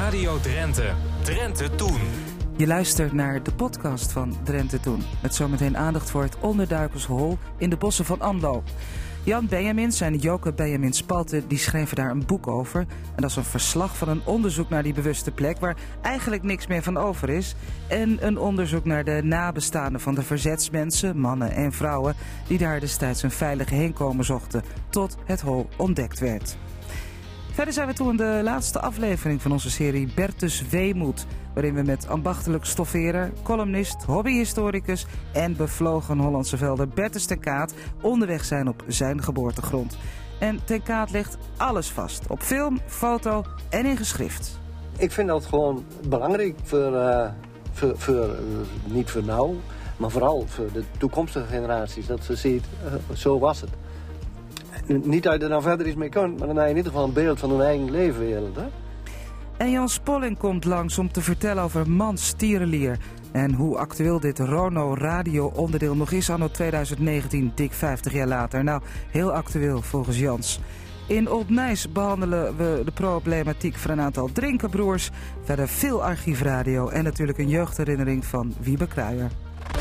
[0.00, 0.92] Radio Drenthe.
[1.22, 2.00] Drenthe Toen.
[2.56, 5.02] Je luistert naar de podcast van Drenthe Toen.
[5.22, 8.62] Met zometeen aandacht voor het onderduikershol in de bossen van Anlo.
[9.24, 12.80] Jan Benjamins en Joke Benjamin Spalte die schreven daar een boek over.
[12.80, 15.58] En dat is een verslag van een onderzoek naar die bewuste plek...
[15.58, 17.54] waar eigenlijk niks meer van over is.
[17.88, 22.14] En een onderzoek naar de nabestaanden van de verzetsmensen, mannen en vrouwen...
[22.46, 26.56] die daar destijds een veilige heenkomen zochten tot het hol ontdekt werd.
[27.52, 31.26] Verder zijn we toe in de laatste aflevering van onze serie Bertus Weemoed.
[31.54, 38.44] Waarin we met ambachtelijk stoffeerder, columnist, hobbyhistoricus en bevlogen Hollandse velder Bertus ten Kaat onderweg
[38.44, 39.98] zijn op zijn geboortegrond.
[40.38, 42.26] En ten Kaat legt alles vast.
[42.28, 44.58] Op film, foto en in geschrift.
[44.98, 47.28] Ik vind dat gewoon belangrijk voor, uh,
[47.72, 49.56] voor, voor uh, niet voor nou,
[49.96, 52.06] maar vooral voor de toekomstige generaties.
[52.06, 53.70] Dat ze ziet, uh, zo was het.
[54.98, 56.92] Niet dat je er nou verder iets mee kunt, maar dan heb je in ieder
[56.92, 58.56] geval een beeld van hun eigen leefwereld.
[58.56, 58.66] Hè?
[59.56, 62.98] En Jan Spolling komt langs om te vertellen over Mans Tierenlier.
[63.32, 68.64] En hoe actueel dit Rono radio onderdeel nog is anno 2019, dik 50 jaar later.
[68.64, 70.60] Nou, heel actueel volgens Jans.
[71.06, 75.10] In Old Nijs behandelen we de problematiek van een aantal drinkenbroers.
[75.42, 79.30] Verder veel archiefradio en natuurlijk een jeugdherinnering van Wiebe Kruijer.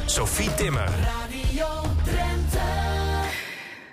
[0.05, 0.89] Sophie Timmer.
[0.89, 1.67] Radio
[2.03, 2.98] Drenthe.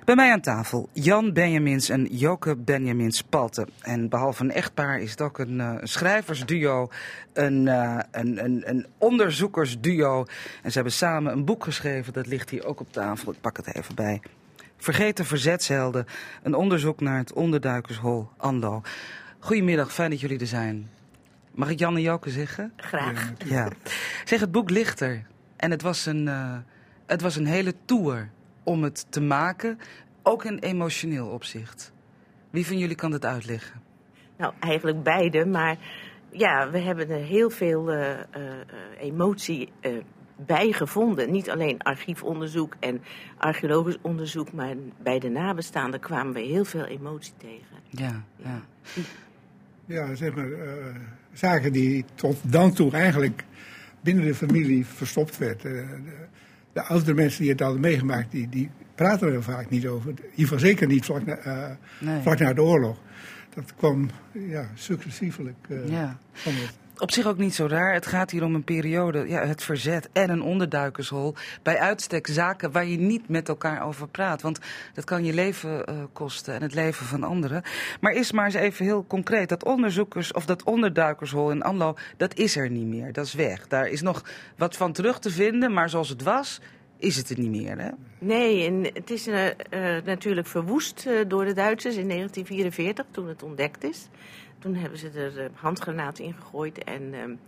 [0.07, 3.67] Bij mij aan tafel Jan Benjamins en Joke Benjamins Palte.
[3.81, 6.89] En behalve een echtpaar is het ook een uh, schrijversduo,
[7.33, 10.25] een, uh, een, een, een, onderzoekersduo.
[10.63, 13.33] En ze hebben samen een boek geschreven, dat ligt hier ook op tafel.
[13.33, 14.21] Ik pak het even bij.
[14.77, 16.07] Vergeten verzetshelden,
[16.43, 18.83] een onderzoek naar het onderduikershol Ando.
[19.39, 20.91] Goedemiddag, fijn dat jullie er zijn.
[21.51, 22.73] Mag ik Jan en Joke zeggen?
[22.77, 23.33] Graag.
[23.45, 23.69] Ja.
[24.25, 25.27] Zeg, het boek ligt er.
[25.57, 26.57] En het was een, uh,
[27.07, 28.31] het was een hele tour
[28.67, 29.78] om het te maken,
[30.22, 31.92] ook in emotioneel opzicht.
[32.50, 33.81] Wie van jullie kan het uitleggen?
[34.36, 35.77] Nou, eigenlijk beide, maar
[36.31, 38.17] ja, we hebben er heel veel uh, uh,
[39.00, 39.92] emotie uh,
[40.36, 41.31] bij gevonden.
[41.31, 43.02] Niet alleen archiefonderzoek en
[43.36, 47.77] archeologisch onderzoek, maar bij de nabestaanden kwamen we heel veel emotie tegen.
[47.89, 48.62] Ja, ja.
[49.86, 50.48] Ja, zeg maar,
[51.33, 53.45] zaken die tot dan toe eigenlijk
[54.01, 55.62] binnen de familie verstopt werd
[56.77, 60.11] de oudere mensen die het hadden meegemaakt, die, die praten er vaak niet over.
[60.11, 62.23] In ieder geval zeker niet vlak na, uh, nee.
[62.23, 62.98] vlak na de oorlog.
[63.55, 66.19] Dat kwam ja, successievelijk uh, ja.
[66.33, 66.73] van het.
[66.98, 67.92] Op zich ook niet zo raar.
[67.92, 71.34] Het gaat hier om een periode, ja, het verzet en een onderduikershol.
[71.62, 74.42] Bij uitstek zaken waar je niet met elkaar over praat.
[74.42, 74.58] Want
[74.95, 77.62] dat kan je leven uh, kosten en het leven van anderen.
[78.01, 79.48] Maar is maar eens even heel concreet.
[79.48, 83.12] Dat onderzoekers of dat onderduikershol in Anlo, dat is er niet meer.
[83.12, 83.67] Dat is weg.
[83.67, 84.24] Daar is nog
[84.56, 86.61] wat van terug te vinden, maar zoals het was,
[86.98, 87.90] is het er niet meer, hè?
[88.18, 89.52] Nee, en het is uh, uh,
[90.05, 94.08] natuurlijk verwoest door de Duitsers in 1944, toen het ontdekt is.
[94.67, 97.39] Toen hebben ze er handgranaten in gegooid en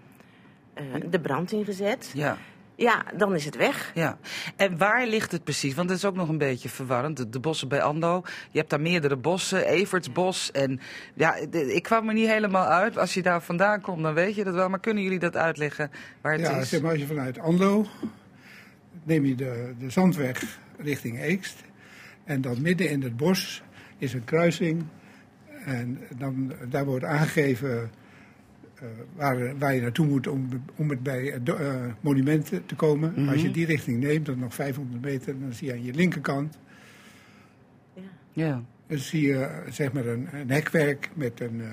[1.11, 2.11] de brand ingezet.
[2.15, 2.39] Ja.
[2.75, 3.91] Ja, dan is het weg.
[3.95, 4.19] Ja.
[4.57, 5.75] En waar ligt het precies?
[5.75, 7.17] Want het is ook nog een beetje verwarrend.
[7.17, 8.23] De, de bossen bij Ando.
[8.51, 9.67] Je hebt daar meerdere bossen.
[9.67, 10.51] Evertsbos.
[10.51, 10.81] En
[11.15, 12.99] ja, de, ik kwam er niet helemaal uit.
[12.99, 14.69] Als je daar vandaan komt, dan weet je dat wel.
[14.69, 15.91] Maar kunnen jullie dat uitleggen
[16.21, 16.69] waar het ja, is?
[16.69, 17.87] zeg maar als je vanuit Ando
[19.03, 21.63] neem je de, de zandweg richting Eekst.
[22.25, 23.63] En dan midden in het bos
[23.99, 24.85] is een kruising.
[25.69, 27.91] En dan, daar wordt aangegeven
[28.83, 33.11] uh, waar, waar je naartoe moet om, om het bij uh, monumenten te komen.
[33.11, 33.29] Mm -hmm.
[33.29, 36.59] Als je die richting neemt, dan nog 500 meter, dan zie je aan je linkerkant.
[37.95, 38.03] Ja.
[38.33, 38.63] ja.
[38.87, 41.67] Dan zie je zeg maar een, een hekwerk met een, uh,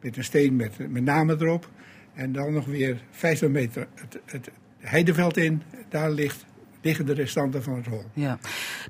[0.00, 1.70] met een steen met, met namen erop.
[2.14, 5.62] En dan nog weer 50 meter het, het heideveld in.
[5.88, 6.44] Daar ligt
[6.80, 8.04] liggen de restanten van het hol.
[8.12, 8.38] Ja,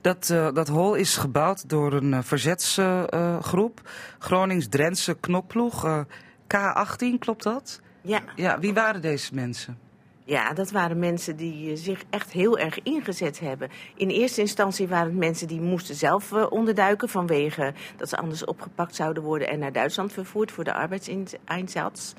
[0.00, 6.04] dat, uh, dat hol is gebouwd door een uh, verzetsgroep, uh, Gronings-Drentse knokploeg,
[6.42, 7.80] K18, klopt dat?
[8.02, 8.20] Ja.
[8.36, 9.78] Ja, wie waren deze mensen?
[10.24, 13.68] Ja, dat waren mensen die zich echt heel erg ingezet hebben.
[13.96, 18.94] In eerste instantie waren het mensen die moesten zelf onderduiken vanwege dat ze anders opgepakt
[18.94, 22.12] zouden worden en naar Duitsland vervoerd voor de arbeidseinsatz.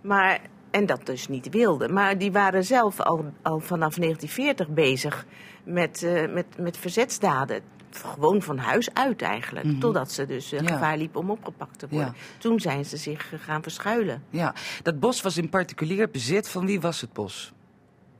[0.00, 0.40] Maar
[0.74, 1.92] en dat dus niet wilden.
[1.92, 5.26] Maar die waren zelf al, al vanaf 1940 bezig
[5.64, 7.60] met, uh, met, met verzetsdaden.
[7.90, 9.64] Gewoon van huis uit eigenlijk.
[9.64, 9.80] Mm -hmm.
[9.80, 10.66] Totdat ze dus uh, ja.
[10.66, 12.14] gevaar liepen om opgepakt te worden.
[12.16, 12.38] Ja.
[12.38, 14.22] Toen zijn ze zich gaan verschuilen.
[14.30, 16.48] Ja, dat bos was in particulier bezit.
[16.48, 17.52] Van wie was het bos?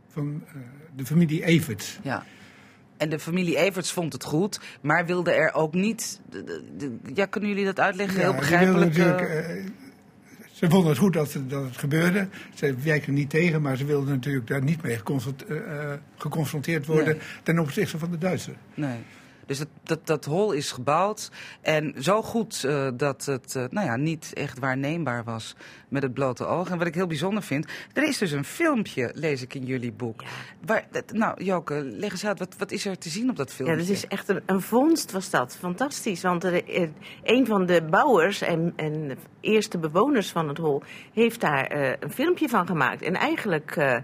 [0.09, 0.63] Van uh,
[0.97, 1.99] de familie Everts.
[2.03, 2.25] Ja.
[2.97, 6.21] En de familie Everts vond het goed, maar wilde er ook niet.
[6.31, 8.21] De, de, de, ja, kunnen jullie dat uitleggen?
[8.21, 8.95] Ja, Heel begrijpelijk.
[10.65, 12.29] Ze vonden het goed dat, het, dat het gebeurde.
[12.55, 17.17] Ze werkten niet tegen, maar ze wilden natuurlijk daar niet mee geconfronteerd, uh, geconfronteerd worden
[17.17, 17.19] nee.
[17.43, 18.57] ten opzichte van de Duitsers.
[18.75, 18.99] Nee.
[19.47, 21.31] Dus dat, dat, dat hol is gebouwd
[21.61, 25.55] en zo goed eh, dat het uh, nou ja, niet echt waarneembaar was
[25.89, 26.71] met het blote oog.
[26.71, 29.93] En wat ik heel bijzonder vind, er is dus een filmpje, lees ik in jullie
[29.93, 30.23] boek.
[30.23, 30.29] Ja.
[30.67, 33.53] Waar, dat- nou, Joke, leg eens uit, wat, wat is er te zien op dat
[33.53, 33.77] filmpje?
[33.77, 35.57] Ja, dat is echt een, een vondst was dat.
[35.57, 36.23] Fantastisch.
[36.23, 36.89] Want er, eh,
[37.23, 40.83] een van de bouwers en, en de eerste bewoners van het hol
[41.13, 43.03] heeft daar eh, een filmpje van gemaakt.
[43.03, 43.97] En eigenlijk eh,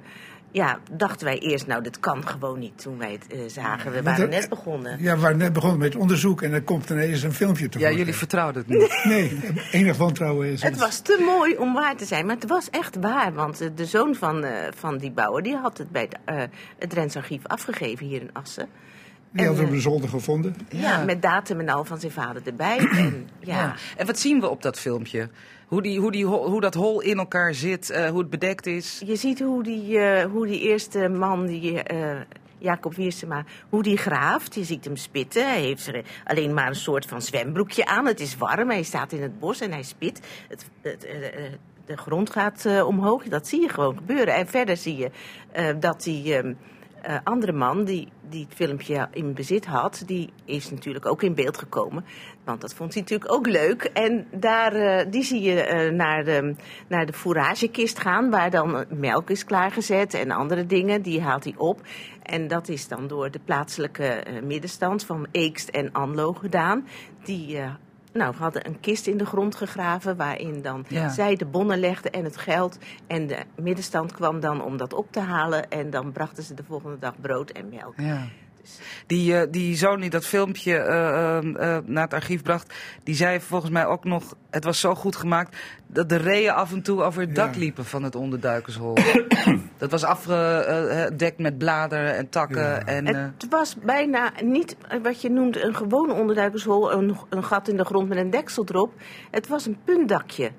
[0.52, 3.86] ja, dachten wij eerst, nou, dit kan gewoon niet toen wij het eh, zagen.
[3.92, 5.02] We Want waren er- net begonnen.
[5.02, 7.90] Ja, we waren net begonnen met onderzoek en er komt ineens een filmpje te Ja,
[7.90, 9.00] jullie vertrouwden het niet.
[9.14, 9.40] Nee,
[9.72, 10.80] enig wantrouwen is Het ons.
[10.82, 13.32] was te mooi om waar te zijn, maar het was echt waar.
[13.32, 16.42] Want eh, de zoon van, eh, van die bouwer die had het bij het, eh,
[16.78, 18.68] het Drents Archief afgegeven hier in Assen.
[19.32, 20.54] Die hadden we de zolder gevonden.
[20.68, 20.80] Ja.
[20.80, 21.04] Ja.
[21.04, 22.78] met datum en al van zijn vader erbij.
[22.78, 23.54] en, ja.
[23.56, 23.74] Ja.
[23.96, 25.28] En wat zien we op dat filmpje?
[25.70, 29.02] Hoe, die, hoe, die, hoe dat hol in elkaar zit, eh, hoe het bedekt is.
[29.04, 32.20] Je ziet hoe die, eh, hoe die eerste man, die, eh,
[32.58, 34.54] Jacob Wiersema, hoe die graaft.
[34.54, 35.48] Je ziet hem spitten.
[35.48, 35.90] Hij heeft
[36.24, 38.06] alleen maar een soort van zwembroekje aan.
[38.06, 40.20] Het is warm, hij staat in het bos en hij spit.
[40.48, 41.06] Het, het,
[41.86, 44.34] de grond gaat omhoog, dat zie je gewoon gebeuren.
[44.34, 45.10] En verder zie je
[45.78, 46.56] dat die
[47.02, 50.02] eh, andere man die, die het filmpje in bezit had...
[50.06, 52.04] die is natuurlijk ook in beeld gekomen.
[52.44, 53.82] Want dat vond hij natuurlijk ook leuk.
[53.82, 56.54] En daar, eh, die zie je eh, naar, de,
[56.88, 58.30] naar de fouragekist gaan...
[58.30, 61.02] waar dan melk is klaargezet en andere dingen.
[61.02, 61.80] Die haalt hij op.
[62.22, 66.86] En dat is dan door de plaatselijke middenstand van Eekst en Anlo gedaan.
[67.24, 67.58] Die...
[68.12, 71.08] nou, hadden een kist in de grond gegraven waarin dan Ja.
[71.08, 72.78] zij de bonnen legden en het geld.
[73.06, 75.70] En de middenstand kwam dan om dat op te halen.
[75.70, 77.94] En dan brachten ze de volgende dag brood en melk.
[77.96, 78.26] Ja.
[79.06, 82.74] Die, eh, die zoon die dat filmpje eh, eh, eh, naar het archief bracht,
[83.04, 85.56] die zei volgens mij ook nog, het was zo goed gemaakt,
[85.86, 87.60] dat de reeën af en toe over het dak Ja.
[87.60, 88.94] liepen van het onderduikershol.
[89.78, 92.62] dat was afgedekt met bladeren en takken.
[92.62, 92.84] Ja.
[92.84, 97.76] En, Het was bijna niet wat je noemt een gewone onderduikershol, een, een gat in
[97.76, 98.92] de grond met een deksel erop.
[99.30, 100.50] Het was een puntdakje.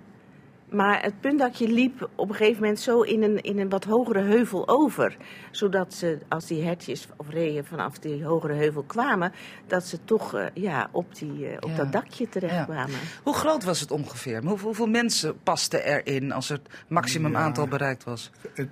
[0.72, 4.22] Maar het puntdakje liep op een gegeven moment zo in een, in een wat hogere
[4.22, 5.18] heuvel over.
[5.52, 9.32] Zodat ze, als die hertjes of reeën vanaf die hogere heuvel kwamen,
[9.68, 11.76] dat ze toch eh, ja, op, die, eh, op Ja.
[11.76, 12.96] dat dakje terechtkwamen.
[13.24, 14.44] hoe groot was het ongeveer?
[14.44, 17.38] Hoeveel, hoeveel mensen pasten erin als het maximum Ja.
[17.40, 18.32] aantal bereikt was?
[18.54, 18.70] Het,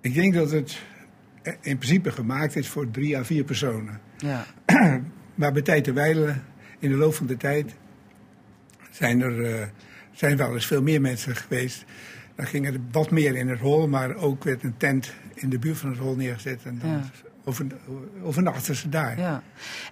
[0.00, 0.82] ik denk dat het
[1.60, 4.00] in principe gemaakt is voor drie à vier personen.
[4.16, 4.44] Ja.
[5.34, 6.44] Maar bij tijd te wijlen,
[6.78, 7.74] in de loop van de tijd,
[8.96, 9.66] zijn er eh,
[10.12, 11.84] zijn wel eens veel meer mensen geweest.
[12.34, 15.58] Dan gingen er wat meer in het hol, maar ook werd een tent in de
[15.58, 16.60] buurt van het hol neergezet.
[16.64, 17.02] En dan Ja.
[17.44, 17.66] over,
[18.22, 19.18] overnachten ze daar.
[19.18, 19.42] Ja.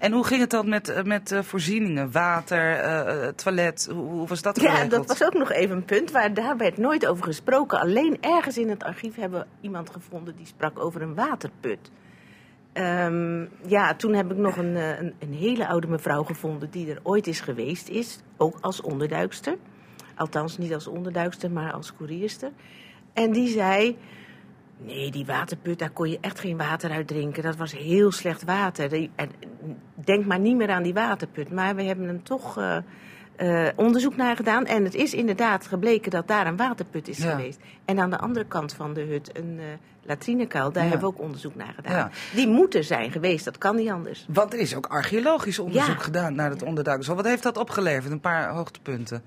[0.00, 2.10] En hoe ging het dan met, eh, met eh, voorzieningen?
[2.12, 3.88] Water, toilet?
[3.92, 4.90] Hoe, hoe was dat Ja, geregeld?
[4.90, 7.80] dat was ook nog even een punt waar daar werd nooit over gesproken.
[7.80, 11.90] Alleen ergens in het archief hebben we iemand gevonden die sprak over een waterput.
[12.74, 16.90] Ehm, ja, toen heb ik nog een, eh, een, een hele oude mevrouw gevonden die
[16.90, 18.20] er ooit is geweest is.
[18.36, 19.56] Ook als onderduikster.
[20.14, 22.50] Althans, niet als onderduikster, maar als koerierster.
[23.12, 23.96] En die zei...
[24.76, 27.42] Nee, die waterput, daar kon je echt geen water uit drinken.
[27.42, 29.08] Dat was heel slecht water.
[29.94, 31.50] Denk maar niet meer aan die waterput.
[31.50, 32.76] Maar we hebben hem toch eh,
[33.36, 34.66] eh, onderzoek naar gedaan.
[34.66, 37.30] En het is inderdaad gebleken dat daar een waterput is Ja.
[37.30, 37.58] geweest.
[37.84, 39.64] En aan de andere kant van de hut een eh
[40.06, 40.72] latrinekuil.
[40.72, 40.90] Daar Ja.
[40.90, 41.92] hebben we ook onderzoek naar gedaan.
[41.96, 42.10] Ja.
[42.34, 44.26] Die moet er zijn geweest, dat kan niet anders.
[44.28, 46.02] Want er is ook archeologisch onderzoek Ja.
[46.02, 47.16] gedaan naar het onderduikershol.
[47.16, 48.12] Wat heeft dat opgeleverd?
[48.12, 49.22] Een paar hoogtepunten.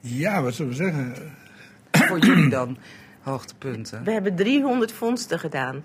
[0.00, 1.14] Ja, wat zullen we zeggen?
[1.92, 2.76] Voor jullie dan,
[3.20, 4.04] hoogtepunten.
[4.04, 5.82] We hebben 300 vondsten gedaan.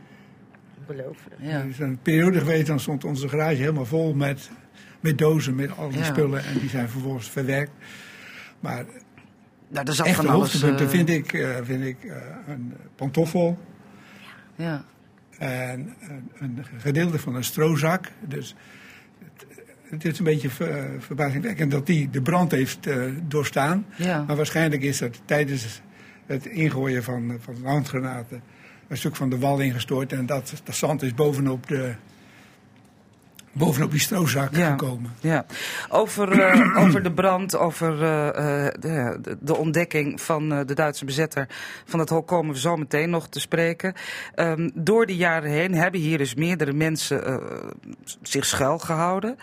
[0.80, 1.36] Ongelooflijk.
[1.40, 1.60] Ja.
[1.60, 4.50] Er is een periode geweest, dan stond onze garage helemaal vol met,
[5.06, 6.04] met dozen, met al die Ja.
[6.04, 6.46] spullen.
[6.46, 7.72] En die zijn vervolgens verwerkt.
[8.60, 8.86] Maar
[9.68, 12.16] Nou, er zat echte van hoogtepunten eh, vind ik, eh, vind ik eh,
[12.48, 13.58] een pantoffel.
[14.56, 14.84] Ja.
[15.38, 15.96] En
[16.40, 18.12] een, een gedeelte van een strozak.
[18.28, 18.56] Dus
[19.24, 19.46] het,
[19.90, 22.88] het is een beetje ver- verbazingwekkend dat die de brand heeft
[23.28, 23.86] doorstaan.
[23.98, 24.24] Ja.
[24.28, 25.82] Maar waarschijnlijk is dat tijdens
[26.26, 28.42] het ingooien van, van handgranaten
[28.88, 30.14] een stuk van de wal ingestort.
[30.14, 31.94] En dat, dat zand is bovenop, de,
[33.56, 34.70] bovenop die strozak Ja.
[34.70, 35.14] gekomen.
[35.20, 35.46] Ja,
[35.90, 41.06] over, eh, over de brand, over eh, eh, de, de- de ontdekking van de Duitse
[41.06, 41.48] bezetter
[41.86, 43.94] van het hol komen we zo meteen nog te spreken.
[44.36, 47.38] Ehm, door de jaren heen hebben hier dus meerdere mensen eh,
[48.22, 49.36] zich schuil gehouden.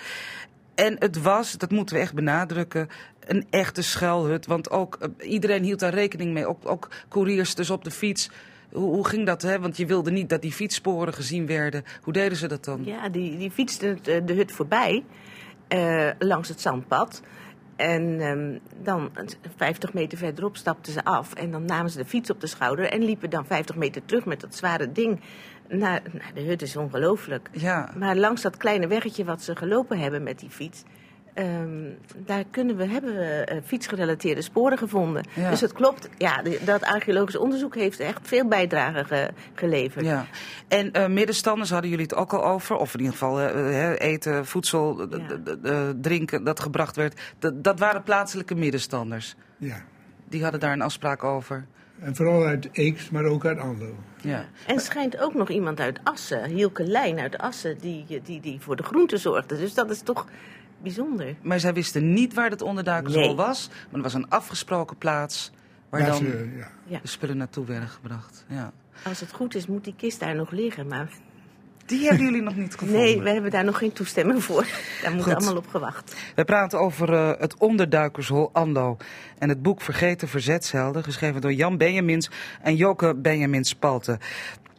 [0.74, 2.88] En het was, dat moeten we echt benadrukken,
[3.26, 4.46] een echte schuilhut.
[4.46, 8.30] Want ook iedereen hield daar rekening mee, ook, ook couriers dus op de fiets.
[8.72, 9.42] Hoe, hoe ging dat?
[9.42, 9.60] Hè?
[9.60, 11.84] Want je wilde niet dat die fietssporen gezien werden.
[12.02, 12.84] Hoe deden ze dat dan?
[12.84, 15.04] Ja, die, die fietste het, eh, de hut voorbij
[15.68, 17.22] eh, langs het zandpad.
[17.76, 21.34] En ehm, dan een 50 meter verderop stapten ze af.
[21.34, 24.24] En dan namen ze de fiets op de schouder en liepen dan 50 meter terug
[24.24, 25.20] met dat zware ding
[25.68, 27.48] Nou, nou, de hut is ongelooflijk.
[27.52, 27.90] Ja.
[27.96, 30.82] Maar langs dat kleine weggetje wat ze gelopen hebben met die fiets...
[31.34, 31.80] ehm,
[32.16, 35.24] daar kunnen we, hebben we eh, fietsgerelateerde sporen gevonden.
[35.34, 35.50] Ja.
[35.50, 40.04] Dus het klopt, ja, dat archeologisch onderzoek heeft echt veel bijdrage ge- geleverd.
[40.04, 40.26] Ja.
[40.68, 43.94] En eh, middenstanders hadden jullie het ook al over, of in ieder geval eh, hè,
[43.98, 45.18] eten, voedsel, Ja.
[45.62, 47.20] eh, drinken dat gebracht werd.
[47.38, 49.34] D- dat waren plaatselijke middenstanders.
[49.58, 49.82] Ja.
[50.28, 51.64] Die hadden daar een afspraak over.
[52.00, 53.94] En vooral uit Eeks, maar ook uit Anlo.
[54.20, 54.44] Ja.
[54.66, 58.76] En schijnt ook nog iemand uit Assen, Hielke Lijn uit Assen, die, die, die voor
[58.76, 59.56] de groenten zorgde.
[59.58, 60.26] Dus dat is toch
[60.82, 61.34] bijzonder.
[61.42, 63.34] Maar zij wisten niet waar het onderduikersrol Nee.
[63.36, 65.52] was, maar er was een afgesproken plaats
[65.88, 66.48] waar dan ze,
[66.86, 67.00] ja.
[67.02, 68.44] De spullen naartoe werden gebracht.
[68.48, 68.72] Ja.
[69.04, 70.86] Als het goed is, moet die kist daar nog liggen.
[70.86, 71.08] Maar
[71.86, 72.96] Die hebben jullie nog niet gevonden.
[73.00, 74.66] nee, we hebben daar nog geen toestemming voor.
[75.02, 76.16] Daar moet allemaal op gewacht.
[76.34, 78.96] We praten over eh, het onderduikershol Ando
[79.38, 82.30] en het boek Vergeten Verzetshelden, geschreven door Jan Benjamins
[82.62, 84.18] en Joke Benjamins Spalte.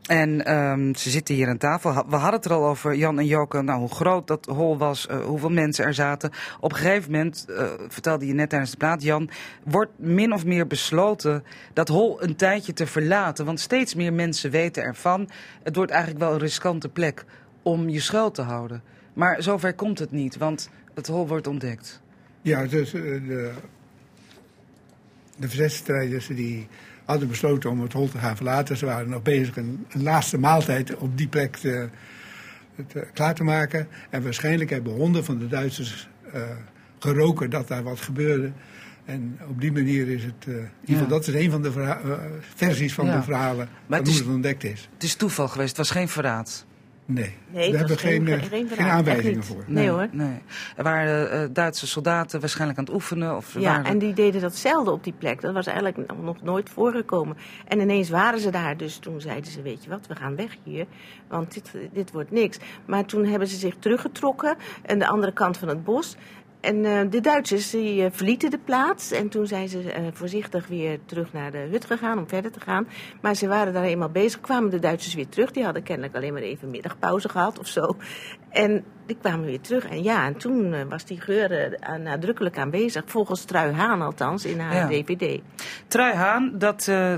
[0.03, 1.93] En ehm, ze zitten hier aan tafel.
[1.93, 5.07] We hadden het er al over, Jan en Joke, nou, hoe groot dat hol was,
[5.07, 6.31] eh, hoeveel mensen er zaten.
[6.59, 9.29] Op een gegeven moment, eh, vertelde je net tijdens de praat, Jan,
[9.63, 11.43] wordt min of meer besloten
[11.73, 13.45] dat hol een tijdje te verlaten.
[13.45, 15.29] Want steeds meer mensen weten ervan.
[15.63, 17.25] Het wordt eigenlijk wel een riskante plek
[17.61, 18.83] om je schuil te houden.
[19.13, 22.01] Maar zover komt het niet, want het hol wordt ontdekt.
[22.41, 23.51] Ja, dus eh, de,
[25.37, 26.67] de verzetstrijders die
[27.05, 28.77] hadden besloten om het hol te gaan verlaten.
[28.77, 31.89] Ze waren nog bezig een, een laatste maaltijd op die plek te,
[32.87, 33.87] te- klaar te maken.
[34.09, 36.41] En waarschijnlijk hebben honden van de Duitsers eh,
[36.99, 38.51] geroken dat daar wat gebeurde.
[39.05, 41.07] En op die manier is het, in ieder geval, Ja.
[41.07, 42.11] dat is een van de verha- eh,
[42.55, 43.15] versies van Ja.
[43.17, 44.89] de verhalen Maar is- het ontdekt is.
[44.93, 46.65] Het is toeval geweest, het was geen verraad.
[47.05, 49.63] Nee, Nee, we hebben geen, geen- eh, geen geen, aanwijzingen voor.
[49.67, 50.07] Nee, hoor.
[50.11, 50.41] Nee.
[50.75, 53.35] Er waren eh, Duitse soldaten waarschijnlijk aan het oefenen.
[53.35, 53.85] Of Ja, waren...
[53.85, 55.41] en die deden dat zelden op die plek.
[55.41, 57.37] Dat was eigenlijk nog- nog nooit voorgekomen.
[57.67, 58.77] En ineens waren ze daar.
[58.77, 60.85] Dus toen zeiden ze, weet je wat, we gaan weg hier.
[61.27, 62.57] Want dit, dit wordt niks.
[62.85, 64.55] Maar toen hebben ze zich teruggetrokken.
[64.85, 66.15] Aan de andere kant van het bos.
[66.63, 69.11] En eh, de Duitsers die, eh, verlieten de plaats.
[69.11, 72.59] En toen zijn ze eh, voorzichtig weer terug naar de hut gegaan om verder te
[72.59, 72.87] gaan.
[73.21, 74.41] Maar ze waren daar eenmaal bezig.
[74.41, 75.51] Kwamen de Duitsers weer terug.
[75.51, 77.95] Die hadden kennelijk alleen maar even middagpauze gehad of zo.
[78.49, 79.85] En die kwamen weer terug.
[79.85, 83.03] En ja, en toen eh, was die geur eh, nadrukkelijk aanwezig.
[83.05, 84.87] Volgens Trui Haan althans, in haar Ja.
[84.87, 85.41] DVD.
[85.87, 87.15] Trui Haan, dat, eh,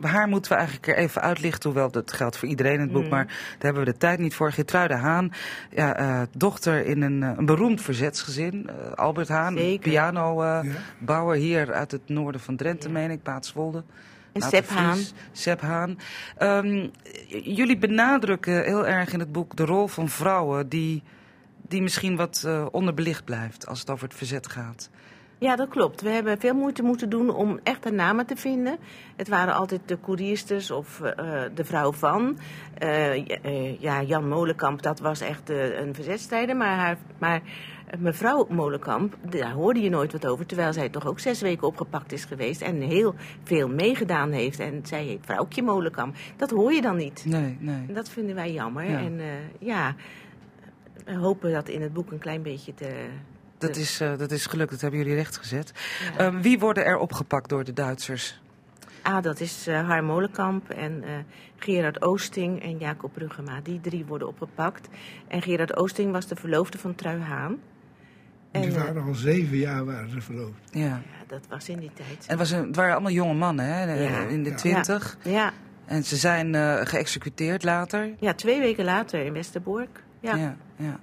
[0.00, 1.70] haar moeten we eigenlijk er even uitlichten.
[1.70, 3.08] Hoewel dat geldt voor iedereen in het boek, Mm.
[3.10, 4.52] maar daar hebben we de tijd niet voor.
[4.52, 5.32] Gertruide Haan,
[5.70, 8.68] ja, eh, dochter in een, een beroemd verzetsgezin.
[8.68, 11.42] Eh, Albert Haan, pianobouwer Ja.
[11.42, 12.92] hier uit het noorden van Drenthe, Ja.
[12.94, 13.82] meen ik, Paatswolde.
[14.32, 14.98] En Sepp Haan.
[15.32, 15.98] Sepp Haan.
[16.36, 16.88] Ehm,
[17.42, 21.02] jullie benadrukken heel erg in het boek de rol van vrouwen die,
[21.68, 24.90] die misschien wat eh, onderbelicht blijft als het over het verzet gaat.
[25.40, 26.00] Ja, dat klopt.
[26.00, 28.78] We hebben veel moeite moeten doen om echte namen te vinden.
[29.16, 32.38] Het waren altijd de koeriersters of eh, de vrouw van.
[32.74, 36.56] Eh, ja, eh, ja, Jan Molenkamp, dat was echt eh, een verzetstrijder.
[36.56, 37.42] Maar, haar, maar
[37.86, 40.46] eh, mevrouw Molenkamp, daar hoorde je nooit wat over.
[40.46, 42.60] Terwijl zij toch ook zes weken opgepakt is geweest.
[42.60, 44.60] En heel veel meegedaan heeft.
[44.60, 46.16] En zij heet vrouwtje Molenkamp.
[46.36, 47.24] Dat hoor je dan niet.
[47.26, 47.86] Nee, nee.
[47.92, 48.90] Dat vinden wij jammer.
[48.90, 48.98] Ja.
[48.98, 49.26] En eh,
[49.58, 49.94] ja,
[51.14, 53.06] we hopen dat in het boek een klein beetje te...
[53.58, 55.72] Dat is, eh, dat is gelukt, dat hebben jullie rechtgezet.
[56.12, 56.18] Ja.
[56.18, 58.40] Ehm, wie worden er opgepakt door de Duitsers?
[59.02, 61.10] Ah, dat is eh Har Molenkamp en eh,
[61.56, 63.60] Gerard Oosting en Jacob Ruggema.
[63.62, 64.88] Die drie worden opgepakt.
[65.28, 67.56] En Gerard Oosting was de verloofde van Trui Haan.
[68.50, 70.60] En, Die waren al zeven jaar waren ze verloofd.
[70.70, 70.80] Ja.
[70.84, 72.08] ja, dat was in die tijd.
[72.08, 73.92] En het, was een, het waren allemaal jonge mannen, hè?
[74.02, 74.18] Ja.
[74.26, 74.56] in de Ja.
[74.56, 75.16] twintig.
[75.22, 75.52] Ja,
[75.84, 78.14] En ze zijn eh, geëxecuteerd later.
[78.20, 80.02] ja, twee weken later in Westerbork.
[80.20, 80.36] Ja.
[80.36, 81.00] Ja, ja.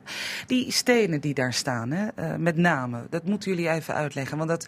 [0.48, 4.38] Die stenen die daar staan, hè, eh, met name, dat moeten jullie even uitleggen.
[4.38, 4.68] Want dat,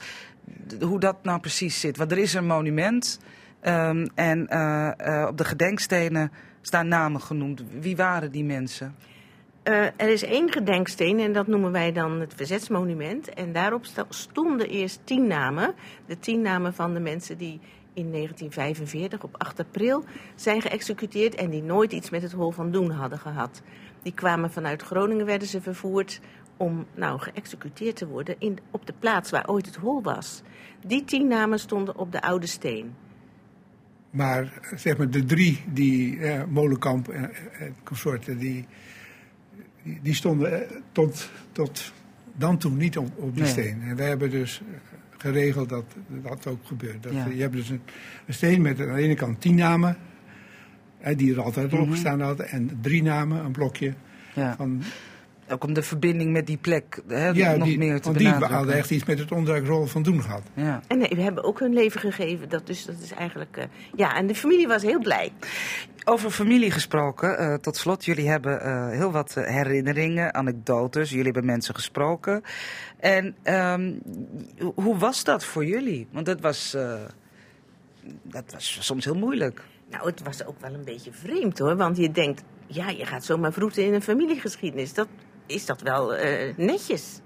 [0.82, 1.98] hoe dat nou precies zit.
[1.98, 3.20] Want er is een monument
[3.60, 7.63] ehm, en eh, eh, op de gedenkstenen staan namen genoemd.
[7.80, 8.96] Wie waren die mensen?
[9.98, 13.34] Er is één gedenksteen en dat noemen wij dan het Verzetsmonument.
[13.34, 15.74] En daarop stonden eerst tien namen.
[16.06, 17.60] De tien namen van de mensen die
[17.98, 20.04] in 1945 op 8 april
[20.36, 23.62] zijn geëxecuteerd en die nooit iets met het Hol van Doen hadden gehad.
[24.04, 26.20] Die kwamen vanuit Groningen, werden ze vervoerd
[26.58, 30.42] om nou geëxecuteerd te worden in, op de plaats waar ooit het hol was.
[30.86, 32.94] Die tien namen stonden op de oude steen.
[34.10, 38.66] Maar eh, zeg maar de drie, die eh, Molenkamp en en consorten, die,
[39.84, 41.94] die, die stonden eh, tot, tot
[42.36, 43.51] dan toe niet op, op die Nee.
[43.51, 43.82] steen.
[43.82, 44.77] En wij hebben dus eh,
[45.18, 47.04] geregeld dat dat ook gebeurt.
[47.04, 47.25] Dat, Ja.
[47.27, 47.82] Je hebt dus een,
[48.25, 49.98] een steen met aan de ene kant tien namen,
[51.08, 51.92] hè, die er altijd op Mhm.
[51.92, 53.94] gestaan hadden, en drie namen, een blokje
[54.34, 54.56] Ja.
[54.56, 54.82] van
[55.50, 58.28] Ook om de verbinding met die plek hè, ja, nog die, meer te want die
[58.28, 60.42] hadden echt iets met het onderduikrol van doen gehad.
[60.54, 60.82] Ja.
[60.88, 62.50] En nee, we hebben ook hun leven gegeven.
[62.50, 63.58] Dat, dus dat is eigenlijk.
[63.58, 63.64] eh,
[63.96, 65.32] ja, en de familie was heel blij.
[66.06, 71.10] Over familie gesproken, eh, tot slot, jullie hebben eh, heel wat eh, herinneringen, anekdotes.
[71.10, 72.42] Jullie hebben mensen gesproken.
[73.00, 73.94] En ehm,
[74.60, 76.08] ho- hoe was dat voor jullie?
[76.12, 76.94] Want dat was, eh,
[78.24, 79.62] dat was soms heel moeilijk.
[79.89, 81.75] Nou, het was ook wel een beetje vreemd hoor.
[81.75, 84.94] Want je denkt, ja, je gaat zomaar vroeten in een familiegeschiedenis.
[84.94, 85.08] Dat
[85.46, 87.20] is dat wel eh, netjes.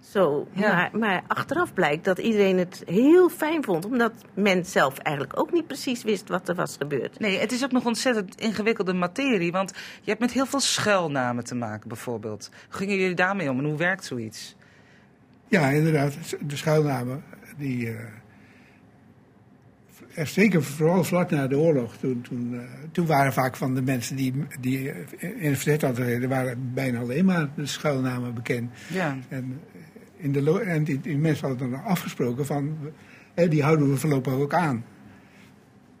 [0.00, 0.74] Zo, Ja.
[0.74, 3.84] maar, maar achteraf blijkt dat iedereen het heel fijn vond.
[3.84, 7.18] Omdat men zelf eigenlijk ook niet precies wist wat er was gebeurd.
[7.18, 9.52] Nee, het is ook nog ontzettend ingewikkelde materie.
[9.52, 9.70] Want
[10.02, 12.50] je hebt met heel veel schuilnamen te maken, bijvoorbeeld.
[12.68, 14.56] Gingen jullie daarmee om en hoe werkt zoiets?
[15.48, 16.14] Ja, inderdaad.
[16.40, 17.24] De schuilnamen,
[17.56, 17.88] die.
[17.88, 18.04] eh,
[20.14, 22.60] zeker vooral vlak na de oorlog, toen, toen, eh,
[22.92, 26.74] toen waren vaak van de mensen die, die eh, in het verzet hadden gereden, waren
[26.74, 28.70] bijna alleen maar de schuilnamen bekend.
[28.88, 29.16] Ja.
[29.28, 29.80] En, eh,
[30.16, 32.76] in de en die, die mensen hadden dan afgesproken van,
[33.34, 34.84] eh, die houden we voorlopig ook aan.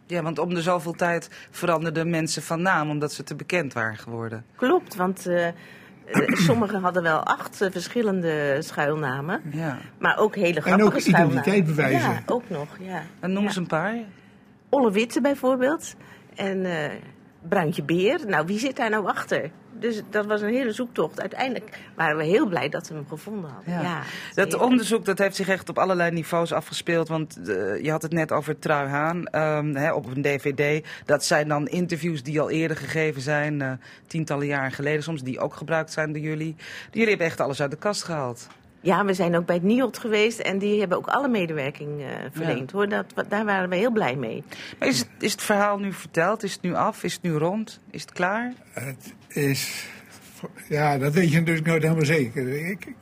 [0.06, 3.96] ja, want om de zoveel tijd veranderden mensen van naam omdat ze te bekend waren
[3.98, 4.44] geworden.
[4.56, 5.54] Klopt, want eh, eh,
[6.46, 9.40] sommigen hadden wel acht eh, verschillende schuilnamen.
[9.52, 9.78] Ja.
[9.98, 11.30] Maar ook hele grappige ook schuilnamen.
[11.30, 12.10] identiteit bewijzen.
[12.10, 13.02] Ja, ook nog, ja.
[13.20, 13.48] En noem Ja.
[13.48, 13.94] eens een paar.
[14.68, 15.94] Olle Witte bijvoorbeeld.
[16.34, 16.90] En eh
[17.48, 18.20] Bruintje Beer.
[18.26, 19.50] Nou, wie zit daar nou achter?
[19.72, 21.20] Dus dat was een hele zoektocht.
[21.20, 23.72] Uiteindelijk waren we heel blij dat we hem gevonden hadden.
[23.74, 23.80] Ja.
[23.82, 24.02] Ja.
[24.34, 27.08] Dat onderzoek dat heeft zich echt op allerlei niveaus afgespeeld.
[27.08, 30.86] Want eh, je had het net over Trui Haan ehm, hè, op een dvd.
[31.04, 33.62] Dat zijn dan interviews die al eerder gegeven zijn.
[33.62, 33.72] eh,
[34.06, 35.22] tientallen jaren geleden soms.
[35.22, 36.56] Die ook gebruikt zijn door jullie.
[36.90, 38.48] Jullie hebben echt alles uit de kast gehaald.
[38.80, 40.38] Ja, we zijn ook bij het NIOT geweest.
[40.38, 42.70] En die hebben ook alle medewerking eh, verleend.
[42.70, 42.88] Hoor.
[42.88, 44.42] Dat, daar waren we heel blij mee.
[44.78, 46.42] Maar is het, is het verhaal nu verteld?
[46.42, 47.04] Is het nu af?
[47.04, 47.80] Is het nu rond?
[47.90, 48.52] Is het klaar?
[48.72, 49.88] Het is.
[50.68, 52.48] Ja, dat weet je natuurlijk nooit helemaal zeker.
[52.48, 52.94] Ik, ik-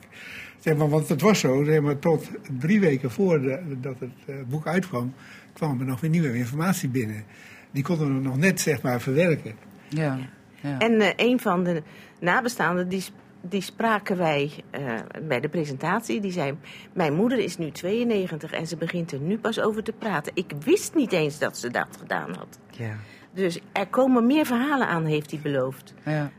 [0.59, 3.59] zeg maar, want het was zo, zeg maar, tot drie weken voordat
[3.99, 5.13] het eh, boek uitkwam,
[5.53, 7.23] kwam er nog weer nieuwe informatie binnen.
[7.71, 9.55] Die konden we nog net zeg maar, verwerken.
[9.87, 10.17] Ja.
[10.61, 10.77] ja.
[10.79, 11.83] En eh, een van de
[12.19, 13.03] nabestaanden, die,
[13.41, 16.21] die spraken wij eh, bij de presentatie.
[16.21, 16.57] Die zei,
[16.93, 20.31] mijn moeder is nu 92 en ze begint er nu pas over te praten.
[20.35, 22.59] Ik wist niet eens dat ze dat gedaan had.
[22.71, 22.95] ja.
[23.33, 25.93] Dus er komen meer verhalen aan, heeft hij beloofd.
[26.05, 26.31] ja.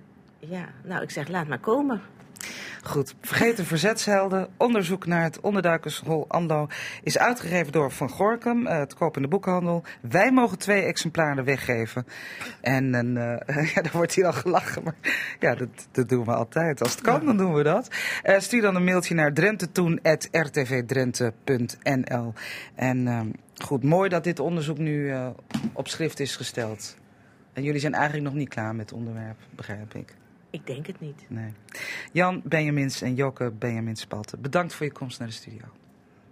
[0.48, 2.00] Ja, nou, ik zeg, laat maar komen.
[2.82, 4.48] Goed, Vergeten Verzetshelden.
[4.56, 6.68] Onderzoek naar het onderduikersrol ANDO
[7.02, 9.82] is uitgegeven door Van Gorkum, eh, te koop in de boekhandel.
[10.00, 12.06] Wij mogen twee exemplaren weggeven.
[12.60, 14.94] En een, eh, ja, daar wordt hier al gelachen, maar
[15.40, 16.82] ja, dat, dat doen we altijd.
[16.82, 17.88] Als het kan, dan doen we dat.
[18.22, 22.32] Eh, stuur dan een mailtje naar drentetoen.rtvdrenthe.nl
[22.74, 25.14] En ehm, goed, mooi dat dit onderzoek nu
[25.72, 26.96] op schrift is gesteld.
[27.52, 30.18] En jullie zijn eigenlijk nog niet klaar met het onderwerp, begrijp ik.
[30.50, 31.24] Ik denk het niet.
[31.28, 31.52] Nee.
[32.12, 35.64] Jan Benjamins en Joke Benjamins Spalte, bedankt voor je komst naar de studio.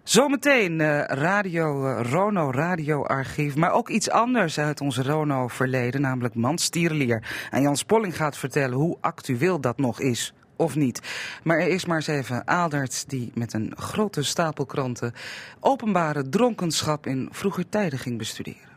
[0.08, 6.34] Zometeen eh, radio, eh, Rono radioarchief, maar ook iets anders uit ons Rono verleden, namelijk
[6.34, 7.48] Manstierlier.
[7.50, 10.32] En Jan Spolling gaat vertellen hoe actueel dat nog is.
[10.56, 11.00] Of niet.
[11.42, 15.12] Maar er is maar eens even Adert die met een grote stapel kranten
[15.60, 18.68] openbare dronkenschap in vroeger tijden ging bestuderen.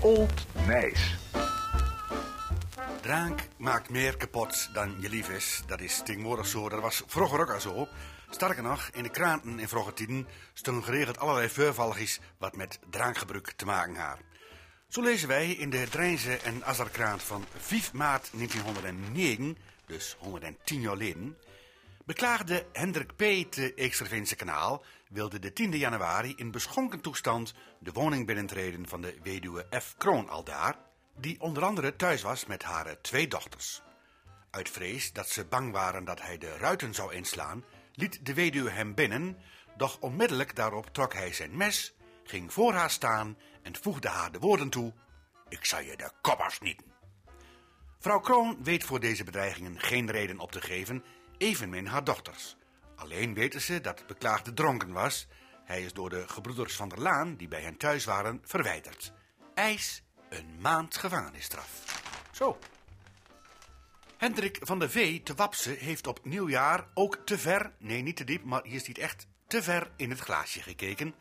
[0.00, 1.16] Old Nijs.
[3.04, 5.62] Drank maakt meer kapot dan je lief is.
[5.66, 6.68] Dat is tegenwoordig zo.
[6.68, 7.88] Dat was vroeger ook al zo.
[8.30, 13.52] Sterker nog, in de kranten in vroege tijden stonden geregeld allerlei voorvalligjes wat met drankgebruik
[13.52, 14.18] te maken had.
[14.88, 20.92] Zo lezen wij in de Drijnse en Azarkrant van 5 maart 1909, dus 110 jaar
[20.92, 21.36] geleden,
[22.04, 23.52] beklaagde Hendrik P.
[23.52, 29.18] te Eeksterveense kanaal wilde de 10 januari in beschonken toestand de woning binnentreden van de
[29.22, 29.94] weduwe F.
[29.98, 33.82] Kroon aldaar, die onder andere thuis was met haar twee dochters.
[34.50, 38.70] Uit vrees dat ze bang waren dat hij de ruiten zou inslaan, liet de weduwe
[38.70, 39.38] hem binnen,
[39.76, 44.38] doch onmiddellijk daarop trok hij zijn mes, ging voor haar staan en voegde haar de
[44.38, 44.92] woorden toe:
[45.48, 46.92] Ik zal je de koppers nieten.
[47.98, 51.04] Vrouw Kroon weet voor deze bedreigingen geen reden op te geven,
[51.38, 52.56] evenmin haar dochters.
[52.96, 55.26] Alleen weten ze dat het beklaagde dronken was.
[55.64, 59.12] Hij is door de gebroeders van der Laan, die bij hen thuis waren, verwijderd.
[59.54, 60.03] Eis
[60.34, 62.00] een maand gevangenisstraf.
[62.32, 62.58] Zo.
[64.16, 68.24] Hendrik van de V te Wapse heeft op nieuwjaar ook te ver, nee niet te
[68.24, 71.14] diep, maar hier ziet echt te ver in het glaasje gekeken.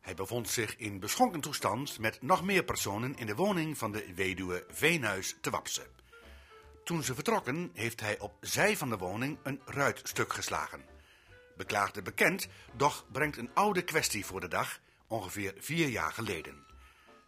[0.00, 4.14] Hij bevond zich in beschonken toestand met nog meer personen in de woning van de
[4.14, 5.86] weduwe Veenhuis te Wapse.
[6.84, 10.84] Toen ze vertrokken, heeft hij op zij van de woning een ruitstuk geslagen.
[11.56, 16.67] Beklaagde bekend, doch brengt een oude kwestie voor de dag, ongeveer vier jaar geleden.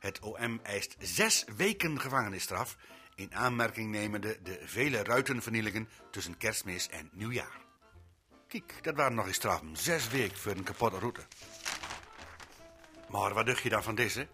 [0.00, 2.76] Het OM eist zes weken gevangenisstraf
[3.14, 7.60] in aanmerking nemende de vele ruitenvernielingen tussen kerstmis en nieuwjaar.
[8.48, 9.76] Kijk, dat waren nog eens straffen.
[9.76, 11.20] Zes weken voor een kapotte route.
[13.08, 14.28] Maar wat dacht je dan van deze?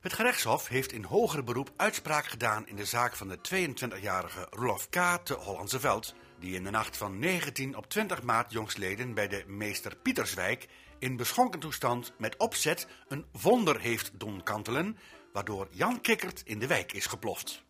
[0.00, 4.88] Het gerechtshof heeft in hoger beroep uitspraak gedaan in de zaak van de 22-jarige Rolof
[4.88, 5.18] K.
[5.24, 9.44] te Hollandse Veld, die in de nacht van 19 op 20 maart jongstleden bij de
[9.46, 10.68] meester Pieterswijk
[11.02, 14.98] in beschonken toestand met opzet een wonder heeft doen kantelen,
[15.32, 17.62] waardoor Jan Kikkert in de wijk is geploft.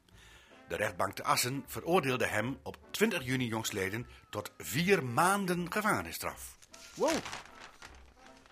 [0.68, 6.56] De rechtbank te Assen veroordeelde hem op 20 juni jongstleden tot vier maanden gevangenisstraf.
[6.94, 7.10] Wow.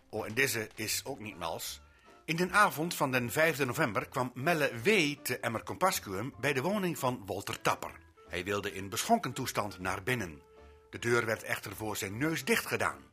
[0.08, 1.80] Oh, en deze is ook niet mals.
[2.24, 4.88] In de avond van den 5 november kwam Melle W.
[5.22, 7.92] te Emmer Compascuum bij de woning van Walter Tapper.
[8.28, 10.42] Hij wilde in beschonken toestand naar binnen.
[10.90, 13.10] De deur werd echter voor zijn neus dicht gedaan.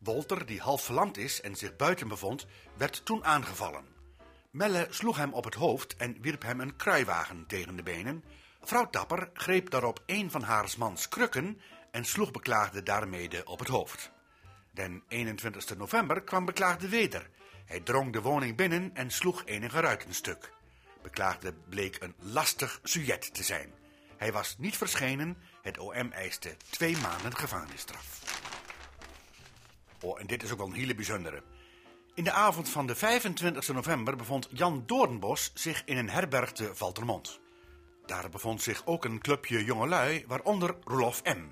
[0.00, 3.84] Walter, die half verlamd is en zich buiten bevond, werd toen aangevallen.
[4.50, 8.24] Melle sloeg hem op het hoofd en wierp hem een kruiwagen tegen de benen.
[8.62, 11.60] Vrouw Tapper greep daarop een van haar mans krukken
[11.90, 14.10] en sloeg beklaagde daarmede op het hoofd.
[14.70, 17.30] Den 21 november kwam beklaagde weder.
[17.64, 20.52] Hij drong de woning binnen en sloeg enige ruiten stuk.
[21.02, 23.72] Beklaagde bleek een lastig sujet te zijn.
[24.16, 28.20] Hij was niet verschenen, het OM eiste twee maanden gevangenisstraf.
[30.00, 31.42] Oh, en dit is ook wel een hele bijzondere.
[32.14, 36.74] In de avond van de 25 november bevond Jan Doornbos zich in een herberg te
[36.74, 37.40] Valtermond.
[38.06, 41.48] Daar bevond zich ook een clubje jongelui, waaronder Rolof M.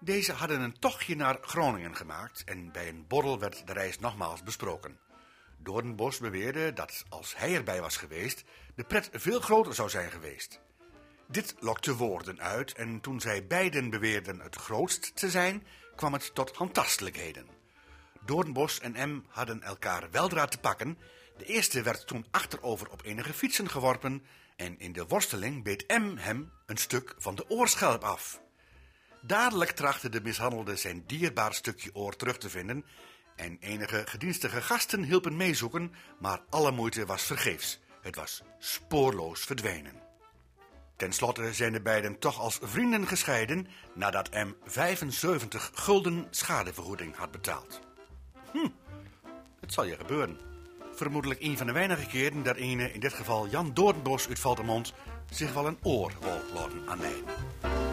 [0.00, 4.42] Deze hadden een tochtje naar Groningen gemaakt en bij een borrel werd de reis nogmaals
[4.42, 4.98] besproken.
[5.58, 10.60] Doornbos beweerde dat als hij erbij was geweest, de pret veel groter zou zijn geweest.
[11.28, 16.34] Dit lokte woorden uit en toen zij beiden beweerden het grootst te zijn, kwam het
[16.34, 17.55] tot handtastelijkheden.
[18.26, 20.98] Doornbos en M hadden elkaar weldra te pakken.
[21.36, 24.22] De eerste werd toen achterover op enige fietsen geworpen
[24.56, 28.40] en in de worsteling beet M hem een stuk van de oorschelp af.
[29.20, 32.84] Dadelijk trachtte de mishandelde zijn dierbaar stukje oor terug te vinden
[33.36, 37.80] en enige gedienstige gasten hielpen meezoeken, maar alle moeite was vergeefs.
[38.02, 40.02] Het was spoorloos verdwenen.
[40.96, 47.30] Ten slotte zijn de beiden toch als vrienden gescheiden nadat M 75 gulden schadevergoeding had
[47.30, 47.80] betaald.
[49.66, 50.38] Het zal je gebeuren.
[50.94, 54.92] Vermoedelijk een van de weinige keren dat ene, in dit geval Jan Doornbos uit Valtemont,
[55.30, 57.85] zich wel een oor wil laten aannemen.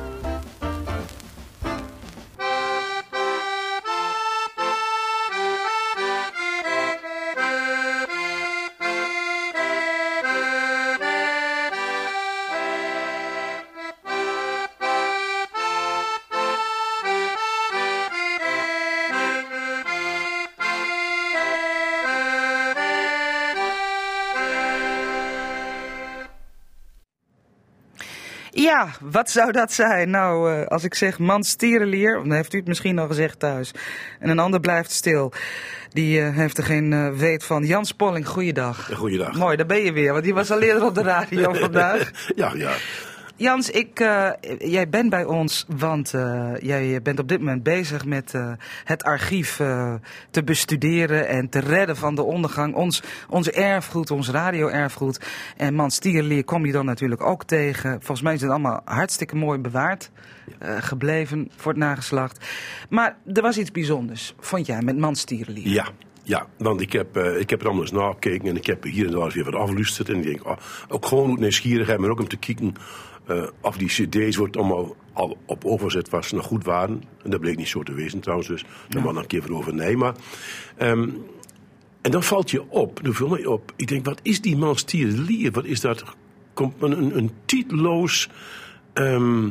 [28.73, 30.09] Ja, wat zou dat zijn?
[30.09, 33.71] Nou, eh, als ik zeg man stierenlier, dan heeft u het misschien al gezegd thuis.
[34.19, 35.33] En een ander blijft stil.
[35.89, 37.65] Die eh, heeft er geen eh, weet van.
[37.65, 38.89] Jan Spolling, goeiedag.
[38.93, 39.38] Goeiedag.
[39.38, 42.12] Mooi, daar ben je weer, want die was al eerder op de radio vandaag.
[42.36, 42.71] Ja, ja.
[43.43, 48.06] Jans, ik, eh, jij bent bij ons, want eh, jij bent op dit moment bezig
[48.06, 48.51] met eh,
[48.84, 49.56] het archief
[50.32, 52.75] te bestuderen en te redden van de ondergang.
[52.75, 55.19] Ons, ons erfgoed, ons radio-erfgoed.
[55.58, 57.91] En Man Stierleer kom je dan natuurlijk ook tegen.
[57.91, 60.12] Volgens mij is het allemaal hartstikke mooi bewaard
[60.60, 62.45] gebleven voor het nageslacht.
[62.89, 65.67] Maar er was iets bijzonders, vond jij, met Man Stierleer?
[65.67, 65.88] Ja.
[66.25, 69.06] Ja, want ik heb, eh, ik heb er anders naar gekeken en ik heb hier
[69.06, 70.10] en daar weer wat afgeluisterd.
[70.10, 72.75] En ik denk, oh, ook gewoon uit nieuwsgierigheid, maar ook om te kijken
[73.25, 77.03] eh, of die cd's wordt allemaal al op overzet was nog goed waren.
[77.23, 79.55] En dat bleek niet zo te wezen trouwens, dus daar maar nog een keer voor
[79.55, 79.73] over.
[79.73, 80.15] Nee, maar...
[80.77, 81.09] ehm,
[82.01, 83.73] en dan valt je op, dan viel mij op.
[83.75, 85.51] Ik denk, wat is die man Stierlier?
[85.51, 86.03] Wat is dat?
[86.53, 88.29] Komt een, een, een titeloos
[88.93, 89.49] ehm,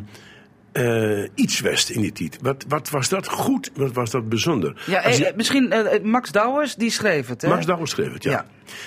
[0.72, 2.38] eh, iets west in die tijd.
[2.40, 3.70] Wat, wat was dat goed?
[3.74, 4.82] Wat was dat bijzonder?
[4.86, 7.48] Ja, je- eh, misschien eh, Max Douwers, die schreef het, hè?
[7.48, 8.30] Max Douwers schreef het, ja.
[8.30, 8.46] Ja.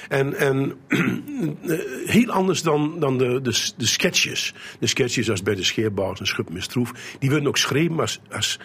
[0.09, 0.73] En, en
[2.05, 4.53] heel anders dan, dan de, de, de sketches.
[4.79, 6.91] De sketches als bij de Scheerbouwers en Schub met Stroef.
[7.19, 8.59] Die werden ook geschreven als, als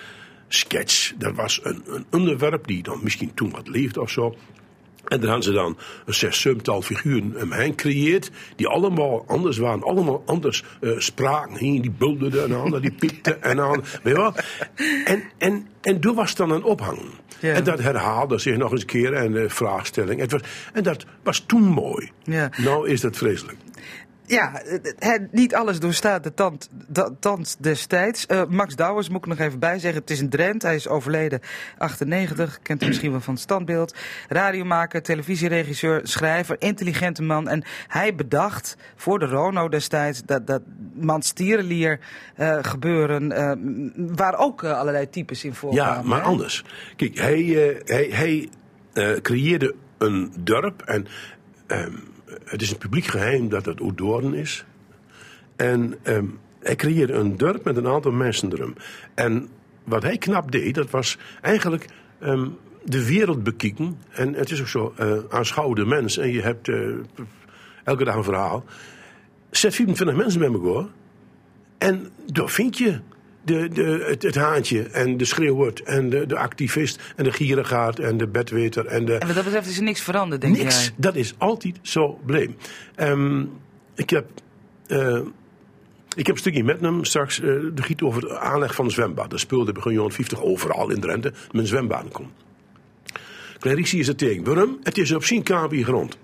[0.49, 1.13] sketch.
[1.19, 4.37] Dat was een, een onderwerp die dan misschien toen wat leefde of zo.
[5.05, 8.31] En daar hadden ze dan een zes, zevental figuren omheen gecreëerd.
[8.57, 9.83] Die allemaal anders waren.
[9.83, 11.57] Allemaal anders eh, spraken.
[11.57, 13.85] Heen, die bulderden en aan, die piepten en aan.
[14.03, 14.35] Weet je wel?
[15.05, 17.11] En, en, en toen was dan een ophangen.
[17.41, 17.55] Ja.
[17.55, 19.13] En dat herhaalde zich nog eens een keer.
[19.13, 20.21] En uh, vraagstelling.
[20.21, 20.41] Het was,
[20.73, 22.11] en dat was toen mooi.
[22.23, 22.51] Ja.
[22.57, 23.59] Nou is dat vreselijk.
[24.31, 24.63] Ja,
[25.31, 28.27] niet alles doorstaat de tand, de, tand destijds.
[28.29, 30.01] Uh, Max Douwers moet ik nog even bij zeggen.
[30.01, 30.63] Het is een Drent.
[30.63, 31.41] Hij is overleden
[31.79, 32.59] 98.
[32.63, 33.95] Kent u misschien wel van het standbeeld.
[34.29, 37.49] Radiomaker, televisieregisseur, schrijver, intelligente man.
[37.49, 40.63] En hij bedacht voor de Rono destijds dat, dat
[40.95, 42.01] manstierenlier
[42.39, 43.33] uh, gebeuren.
[43.33, 46.03] Uh, waar ook allerlei types in voorkwamen.
[46.03, 46.65] Ja, maar anders.
[46.97, 48.49] Kijk, hij, hij, hij
[49.23, 51.07] creëerde een dorp en...
[51.67, 52.10] Um,
[52.51, 54.65] het is een publiek geheim dat het Oedoorn is.
[55.57, 58.75] En um, hij creëerde een dorp met een aantal mensen erom.
[59.15, 59.49] En
[59.85, 61.87] wat hij knap deed, dat was eigenlijk
[62.23, 63.99] um, de wereld bekijken.
[64.11, 66.19] En het is ook zo, uh, aanschouw de mens.
[66.19, 66.97] En je hebt uh,
[67.85, 68.65] elke dag een verhaal.
[69.51, 70.87] Zet 24 mensen bij elkaar.
[71.79, 73.01] En daar vind je
[73.43, 77.99] de, de, het, het, haantje en de schreeuwert en de, de activist en de gierigaard
[77.99, 78.87] en de bedweter.
[78.87, 80.95] En, de, en wat dat betreft is er niks veranderd, denk niks, jij?
[80.97, 82.57] dat is altijd zo bleem.
[82.97, 83.51] Um,
[83.95, 84.27] ik heb...
[84.89, 85.21] Uh,
[86.17, 88.91] ik heb een stukje met hem straks uh, de giet over de aanleg van een
[88.91, 89.31] zwembad.
[89.31, 92.31] Dat speelde begin jaren 50 overal in Drenthe met een zwembad komt.
[93.59, 94.45] Clarice is het tegen.
[94.45, 94.79] Waarom?
[94.83, 95.47] Het is op zijn
[95.85, 96.19] grond.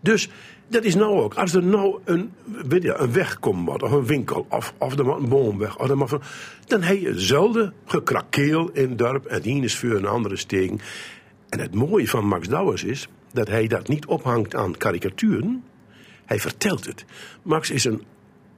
[0.00, 0.28] Dus
[0.68, 1.34] dat is nou ook.
[1.34, 5.08] Als er nou een, weet je, een weg komt, of een winkel, of, of er
[5.08, 6.22] een boomweg, of er van,
[6.66, 10.80] dan heb je zelden gekrakeel in het dorp en die is voor een andere steken.
[11.48, 15.64] En het mooie van Max Douwers is dat hij dat niet ophangt aan karikaturen.
[16.24, 17.04] Hij vertelt het.
[17.42, 18.02] Max is een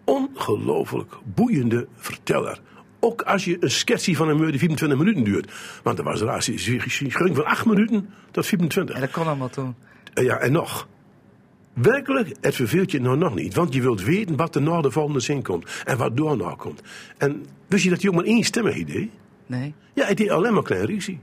[0.04, 2.60] ongelooflijk boeiende verteller.
[3.00, 5.52] Ook als je een sketchie van hem die 24 minuten duurt.
[5.82, 8.94] Want er was een ging van 8 minuten tot 24.
[8.94, 9.74] En dat kon allemaal toen.
[10.14, 10.88] Ja, en nog.
[11.72, 13.54] Werkelijk, het verveelt je nou nog niet.
[13.54, 15.82] Want je wilt weten wat er na de volgende zin komt.
[15.84, 16.82] En wat door nou komt.
[17.18, 19.10] En wist je dat hij ook maar één stemmig idee?
[19.46, 19.74] Nee.
[19.94, 21.20] Ja, hij deed alleen maar klein ruzie.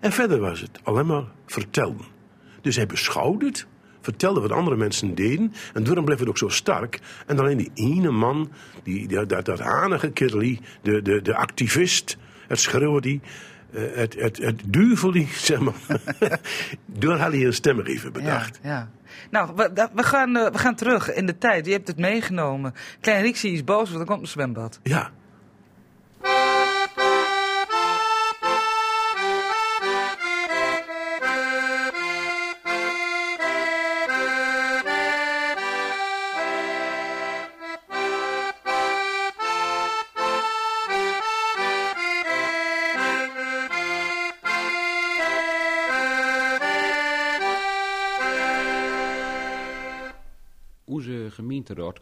[0.00, 2.16] En verder was het alleen maar vertellen.
[2.60, 3.66] Dus hij beschouwde het,
[4.00, 5.52] vertelde wat andere mensen deden.
[5.74, 7.00] En daarom bleef het ook zo sterk.
[7.26, 8.50] En alleen die ene man,
[8.82, 13.20] die, die dat, dat hanige kerlie, de, de, de activist, het schreeuwen die...
[13.70, 15.74] Uh, het, het, het duivelie, zeg maar.
[16.86, 18.58] Door had hij een stemmer bedacht.
[18.62, 18.90] Ja, ja.
[19.30, 19.50] Nou,
[19.94, 21.66] we, gaan, uh, we gaan terug in de tijd.
[21.66, 22.74] Je hebt het meegenomen.
[23.00, 24.80] Klein Rixie is boos, want er komt een zwembad.
[24.82, 25.10] Ja.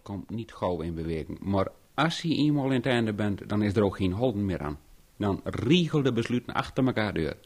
[0.03, 1.39] Komt niet gauw in beweging.
[1.41, 4.61] Maar als je eenmaal in het einde bent, dan is er ook geen holden meer
[4.61, 4.79] aan.
[5.17, 7.37] Dan riegel de besluiten achter elkaar deur.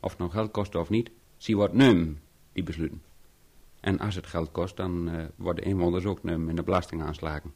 [0.00, 2.18] Of het nou geld kost of niet, zie wordt num,
[2.52, 3.02] die besluiten.
[3.80, 7.52] En als het geld kost, dan uh, worden inwoners ook num in de belastingaanslagen.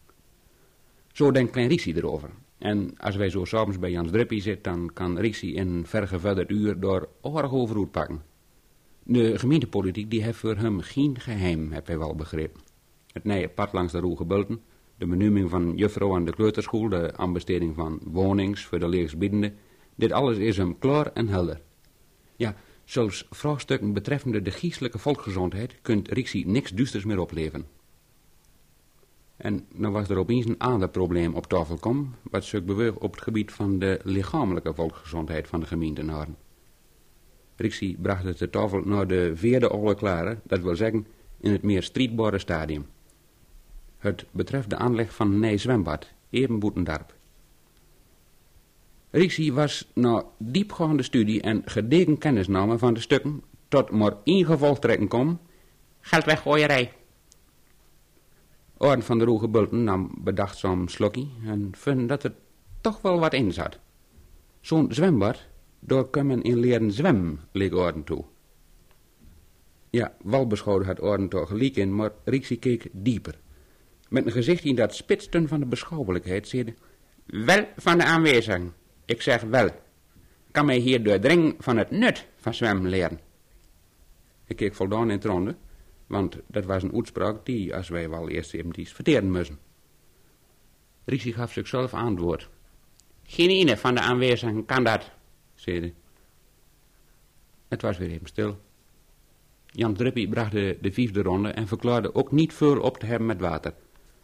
[1.12, 2.30] Zo denkt Klein Rixie erover.
[2.58, 6.80] En als wij zo s'avonds bij Jans Druppie zitten, dan kan Rixie in vergevorderd uur
[6.80, 8.22] door oorlog overhoed pakken.
[9.02, 12.60] De gemeentepolitiek die heeft voor hem geen geheim, heb hij wel begrepen
[13.12, 14.62] het nieuwe pad langs de Roegebulten,
[14.98, 19.52] de benoeming van juffrouw aan de kleuterschool, de aanbesteding van wonings voor de leegsbiedende,
[19.94, 21.60] dit alles is hem klaar en helder.
[22.36, 27.66] Ja, zelfs vraagstukken betreffende de geestelijke volksgezondheid kunt Rixie niks duisters meer opleveren.
[29.36, 33.12] En nou was er opeens een ander probleem op tafel kom, wat zich beweegt op
[33.12, 36.36] het gebied van de lichamelijke volksgezondheid van de gemeentenaren.
[37.56, 41.06] Rixie bracht het de tafel naar de vierde olle klare, dat wil zeggen
[41.40, 42.86] in het meer strijdbare stadium.
[44.02, 47.14] Het betreft de aanleg van een nieuw zwembad, Ebenboetendarp.
[49.10, 54.78] Rixie was na diepgaande studie en gedegen kennisname van de stukken tot maar één gevolg
[54.78, 55.38] trekken kon,
[56.00, 56.92] geld weggooierij.
[58.76, 62.34] Orden van de Roege Bulten nam bedachtzaam slokkie en vond dat er
[62.80, 63.78] toch wel wat in zat.
[64.60, 65.46] Zo'n zwembad,
[65.80, 68.24] door kan men in leren zwemmen, leek Orden toe.
[69.90, 73.40] Ja, wel beschouwde het Orden toch gelijk in, maar Rixie keek dieper
[74.12, 76.74] met een gezicht in dat spitsten van de beschouwelijkheid, zeide...
[77.26, 78.74] Wel van de aanwezigen.
[79.04, 79.68] Ik zeg wel.
[80.50, 83.20] Kan mij hier doordringen van het nut van zwemmen leren.
[84.46, 85.56] Ik keek voldaan in het ronde,
[86.06, 89.58] want dat was een uitspraak die, als wij wel eerst eventjes verteren moesten.
[91.04, 92.48] Rixie gaf zichzelf antwoord.
[93.22, 95.10] Geen ene van de aanwezigen kan dat,
[95.54, 95.92] zeide.
[97.68, 98.58] Het was weer even stil.
[99.66, 103.26] Jan Druppie bracht de, de vijfde ronde en verklaarde ook niet veel op te hebben
[103.26, 103.74] met water.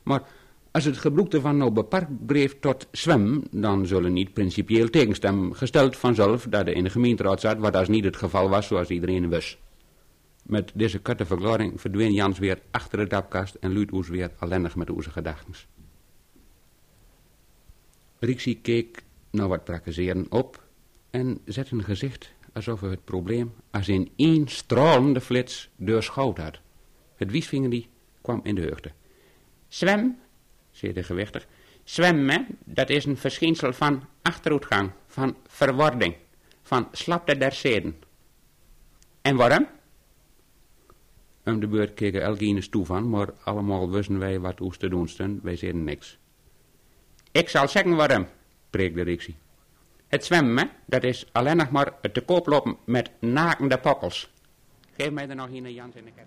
[0.08, 0.22] Maar
[0.70, 5.96] als het gebruikte van nou beperkt bleef tot zwem, dan zullen niet principieel tegenstem gesteld
[5.96, 9.28] vanzelf dat er in de gemeenteraad zat, wat als niet het geval was zoals iedereen
[9.28, 9.58] wist.
[10.42, 14.76] Met deze korte verklaring verdween Jans weer achter de dapkast en luidt ons weer ellendig
[14.76, 15.54] met onze gedachten.
[18.18, 20.62] Rixie keek naar wat prakkezeren op
[21.10, 26.60] en zette een gezicht alsof hij het probleem als in één stralende flits doorschouwd had.
[27.16, 27.88] Het wiesvinger die
[28.20, 28.92] kwam in de heugde.
[29.68, 30.18] Zwem,
[30.70, 31.46] zei de gewichtig.
[31.84, 36.14] Zwemmen, dat is een verschijnsel van achteruitgang, van verwording,
[36.62, 38.02] van slapte der zeden.
[39.22, 39.66] En waarom?
[41.44, 45.08] Om de beurt keken Elgines toe van, maar allemaal wisten wij wat oes te doen
[45.08, 45.42] stond.
[45.42, 46.18] Wij zeiden niks.
[47.32, 48.26] Ik zal zeggen waarom,
[48.70, 49.36] preekte Rixie.
[50.06, 54.30] Het zwemmen, dat is alleen nog maar het te koop lopen met nakende pokkels.
[54.96, 56.26] Geef mij er nog een Jans in de kerk.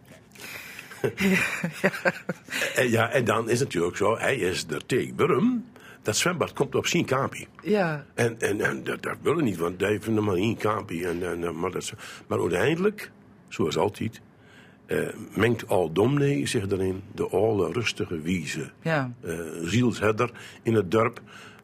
[2.76, 5.66] En, ja, en dan is het natuurlijk zo, hij is er tegen.
[6.02, 7.48] Dat zwembad komt op zijn kampie.
[7.62, 11.08] Ja, En, en, en dat, dat willen niet, want hij vindt maar één kampie.
[11.08, 11.94] En, en, maar, dat,
[12.28, 13.12] maar uiteindelijk,
[13.48, 14.22] zoals altijd,
[14.86, 18.72] eh, mengt al domnee zich erin de oude rustige wieze.
[18.82, 19.14] ja.
[19.22, 20.32] eh zielsherder
[20.64, 21.22] in het dorp.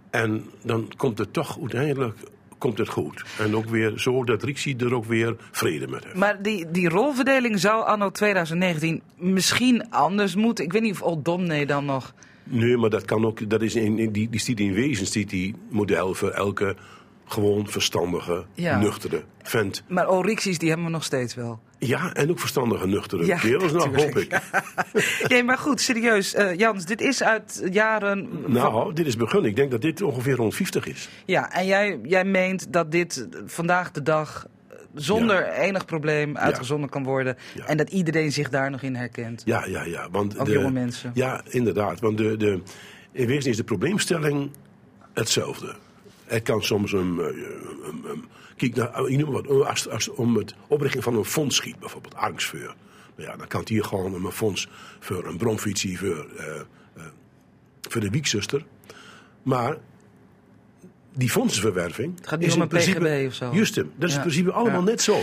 [0.10, 2.18] En dan komt het toch uiteindelijk
[2.58, 3.24] komt het goed.
[3.40, 6.16] En ook weer zo dat Rixie er ook weer vrede met heeft.
[6.16, 10.66] Maar die, die rolverdeling zou anno 2019 misschien anders moeten.
[10.66, 12.14] Ik weet niet of Old Domney dan nog...
[12.44, 13.50] Nee, maar dat kan ook.
[13.50, 16.76] Dat is in, in die, die stiet in wezen die model voor elke
[17.28, 18.80] gewoon verstandige, Ja.
[18.80, 19.84] nuchtere vent.
[19.88, 21.60] Maar Orixies, die hebben we nog steeds wel.
[21.80, 24.40] Ja, en ook verstandige, nuchtere Ja, kerels, nou hoop ik.
[25.28, 26.34] Nee, maar goed, serieus.
[26.34, 28.30] eh, Jans, dit is uit jaren...
[28.44, 29.50] van- Nou, dit is begonnen.
[29.50, 31.10] Ik denk dat dit ongeveer rond 50 is.
[31.26, 34.46] Ja, en jij, jij meent dat dit vandaag de dag
[34.94, 37.38] zonder enig probleem uitgezonden kan worden.
[37.56, 37.66] Ja.
[37.66, 39.42] En dat iedereen zich daar nog in herkent.
[39.46, 40.08] Ja, ja, ja.
[40.12, 41.12] Want Ook de, jonge mensen.
[41.14, 42.00] Ja, inderdaad.
[42.00, 42.62] Want de, de,
[43.12, 44.52] in wezen is de probleemstelling
[45.14, 45.76] hetzelfde.
[46.28, 47.20] Het kan soms een.
[47.20, 49.48] eh, een- een- kijk, nou, ik noem wat.
[49.68, 52.76] Als, als om het oprichting van een fonds schiet, bijvoorbeeld angstvuur.
[53.16, 54.68] Nou ja, dan kan het hier gewoon om een fonds
[55.00, 56.56] voor een bromfietsie, voor, eh,
[56.96, 57.04] eh,
[57.90, 58.66] voor de wiekzuster.
[59.44, 59.78] Maar
[61.14, 62.16] die fondsenverwerving.
[62.16, 63.50] Het gaat niet is om een PGB principe- of zo.
[63.54, 63.92] Juist hem.
[63.96, 64.22] Dat is Ja.
[64.22, 64.86] in principe allemaal Ja.
[64.86, 65.20] net zo.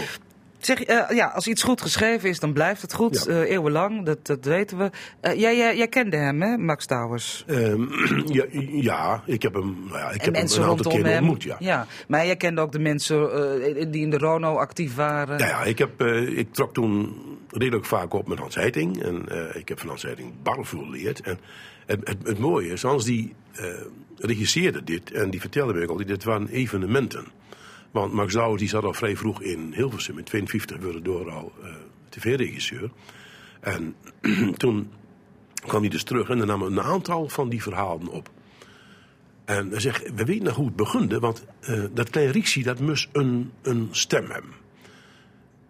[0.64, 3.24] Zeg, eh, ja, als iets goed geschreven is, dan blijft het goed.
[3.26, 3.32] Ja.
[3.32, 4.90] eh, eeuwenlang, dat, dat weten we.
[5.20, 7.44] Eh, jij, jij, jij kende hem, hè, Max Towers?
[7.46, 7.82] Ehm,
[8.38, 11.42] ja, ja, ik heb hem, nou ja, ik en heb hem een aantal keer ontmoet.
[11.58, 11.86] Ja.
[12.08, 13.30] maar jij kende ook de mensen
[13.90, 15.38] die in de Rono actief waren.
[15.38, 16.02] Ja, ja ik, heb,
[16.36, 17.16] ik trok toen
[17.48, 19.02] redelijk vaak op met Hans Heiting.
[19.02, 21.20] En ik heb van Hans Heiting barvol geleerd.
[21.20, 21.38] En
[21.86, 23.34] het, het, het mooie is, Hans die
[24.16, 25.10] regisseerde dit.
[25.10, 27.24] En die vertelde me ook altijd, dit waren evenementen.
[27.94, 30.18] Want Max Douwers die zat al vrij vroeg in Hilversum.
[30.18, 31.74] In 52 werd hij door al eh,
[32.08, 32.90] tv-regisseur.
[33.60, 33.94] En
[34.56, 34.90] toen
[35.54, 38.30] kwam hij dus terug en dan nam een aantal van die verhalen op.
[39.44, 42.80] En hij zegt, we weten nog hoe het begunde, want eh, dat kleine Rixie, dat
[42.80, 44.52] moest een, een stem hebben.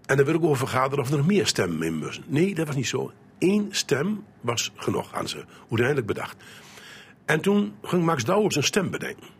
[0.06, 2.24] En daar wil ik over vergaderen of er nog meer stemmen in moesten.
[2.26, 3.12] Nee, dat was niet zo.
[3.38, 6.36] Eén stem was genoeg, aan ze uiteindelijk bedacht.
[7.24, 9.33] En toen ging Max Douwers een stem bedenken.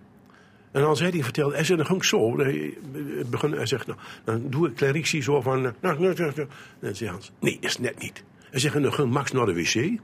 [0.75, 2.39] En zei hij, vertelde, hij zei, dan ging ik zo.
[2.39, 2.75] Hij,
[3.31, 6.33] begon, hij zegt, nou, dan doe ik Clarixie zo van, nou, nou, nou, nou.
[6.37, 6.49] En
[6.81, 8.25] dan zei Hans, nee, is net niet.
[8.51, 10.01] Hij zegt, dan ging Max naar de wc.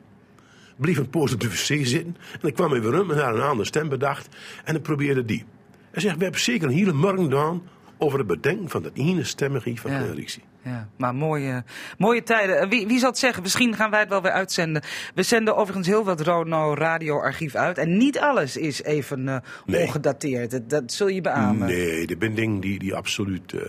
[0.76, 2.16] Bleef een poos op de wc zitten.
[2.32, 4.28] En dan kwam hij weer om en had een andere stem bedacht.
[4.64, 5.44] En dan probeerde die.
[5.90, 7.62] Hij zegt, we hebben zeker een hele morgen gedaan
[7.98, 10.14] over het bedenken van dat ene stemmige van Ja.
[10.64, 11.64] Ja, maar mooie,
[11.98, 12.58] mooie tijden.
[12.60, 13.42] Eh, Wie, wie zal het zeggen?
[13.42, 14.82] Misschien gaan wij het wel weer uitzenden.
[15.14, 17.78] We zenden overigens heel wat Rono radioarchief uit.
[17.78, 19.82] En niet alles is even eh, Nee.
[19.86, 20.50] ongedateerd.
[20.50, 21.66] Dat, dat zul je beamen.
[21.68, 23.52] Nee, de binding die, die absoluut.
[23.52, 23.60] eh,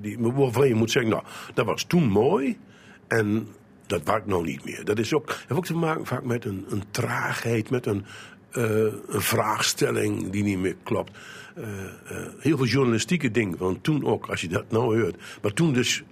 [0.00, 1.24] die, waarvan je moet zeggen, nou,
[1.54, 2.58] dat was toen mooi.
[3.08, 3.48] En
[3.86, 4.84] dat werkt nou niet meer.
[4.84, 8.04] Dat is ook, heeft ook te maken vaak met een, een traagheid, met een,
[8.52, 11.18] een vraagstelling die niet meer klopt.
[12.38, 15.16] Heel veel journalistieke dingen van toen ook, als je dat nou hoort.
[15.42, 16.02] Maar toen dus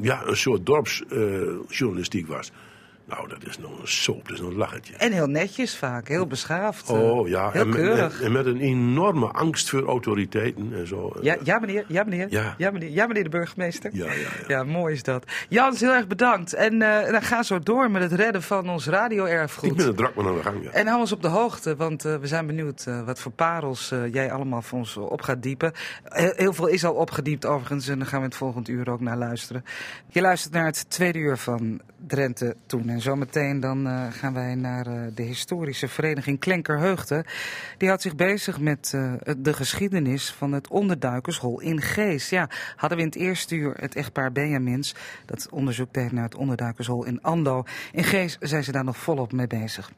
[0.00, 2.52] ja, een soort dorpsjournalistiek was.
[3.10, 4.94] Nou, dat is nog een soap, dat is nog een lachertje.
[4.96, 6.88] En heel netjes vaak, heel beschaafd.
[6.88, 8.18] eh, Oh ja, heel en met, keurig.
[8.20, 11.12] en, en met een enorme angst voor autoriteiten en zo.
[11.20, 12.26] Ja, ja, meneer, ja, meneer.
[12.30, 12.54] Ja.
[12.58, 12.70] Ja.
[12.70, 13.90] meneer, ja, meneer de burgemeester.
[13.94, 14.28] Ja, ja, ja.
[14.48, 15.24] Ja, mooi is dat.
[15.48, 16.52] Jans, heel erg bedankt.
[16.54, 19.70] En eh, dan ga zo door met het redden van ons radio-erfgoed.
[19.70, 20.70] Ik ben een drakman aan de gang, ja.
[20.70, 23.90] En hou ons op de hoogte, want eh, we zijn benieuwd eh, wat voor parels
[23.90, 25.72] eh, jij allemaal voor ons op gaat diepen.
[26.04, 29.00] Heel, heel veel is al opgediept overigens en daar gaan we het volgend uur ook
[29.00, 29.64] naar luisteren.
[30.08, 32.88] Je luistert naar het tweede uur van Drenthe Toen.
[32.88, 37.24] En zometeen dan eh, gaan wij naar eh, de historische vereniging Klenkerheugde.
[37.76, 42.28] Die houdt zich bezig met eh, de geschiedenis van het onderduikershol in Gees.
[42.28, 44.94] Ja, hadden we in het eerste uur het echtpaar Benjamins
[45.26, 47.64] dat onderzoek deed naar het onderduikershol in Ando.
[47.92, 49.90] In Gees zijn ze daar nog volop mee bezig.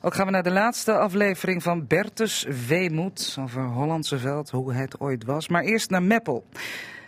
[0.00, 5.00] Ook gaan we naar de laatste aflevering van Bertus Weemoed over Hollandse Veld, hoe het
[5.00, 5.48] ooit was.
[5.48, 6.46] Maar eerst naar Meppel.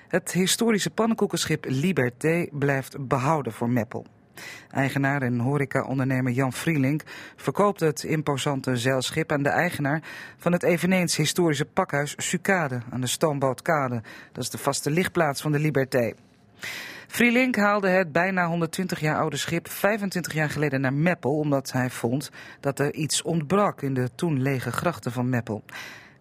[0.08, 4.06] Het historische pannenkoekenschip Liberté blijft behouden voor Meppel.
[4.70, 7.02] Eigenaar en horecaondernemer Jan Vrielink
[7.36, 10.02] verkoopt het imposante zeilschip aan de eigenaar
[10.36, 14.02] van het eveneens historische pakhuis Sucade aan de Stoombootkade.
[14.32, 16.12] Dat is de vaste lichtplaats van de Liberté.
[17.06, 21.90] Vrielink haalde het bijna 120 jaar oude schip 25 jaar geleden naar Meppel, omdat hij
[21.90, 22.30] vond
[22.60, 25.64] dat er iets ontbrak in de toen lege grachten van Meppel.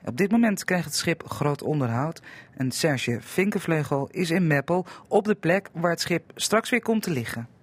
[0.06, 2.22] Op dit moment krijgt het schip groot onderhoud
[2.58, 7.02] en Serge Vinkenvleugel is in Meppel op de plek waar het schip straks weer komt
[7.02, 7.55] te liggen.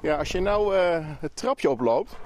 [0.00, 2.16] Ja, als je nou uh, het trapje oploopt,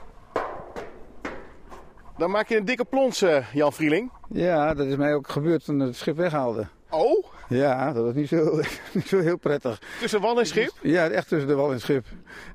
[2.17, 4.11] dan maak je een dikke plons, uh, Jan Vrieling.
[4.29, 6.67] Ja, dat is mij ook gebeurd toen het schip weghaalde.
[6.91, 7.25] Oh?
[7.49, 8.61] Ja, dat was niet zo,
[8.95, 9.83] niet zo heel prettig.
[10.01, 10.73] Tussen wal en schip?
[10.83, 12.07] Ja, echt tussen de wal en schip.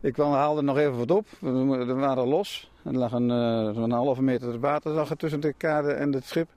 [0.01, 1.27] Ik kwam, haalde nog even wat op.
[1.39, 2.71] We waren los.
[2.83, 6.25] Er lag een, uh, een halve meter water lag er tussen de kade en het
[6.25, 6.49] schip.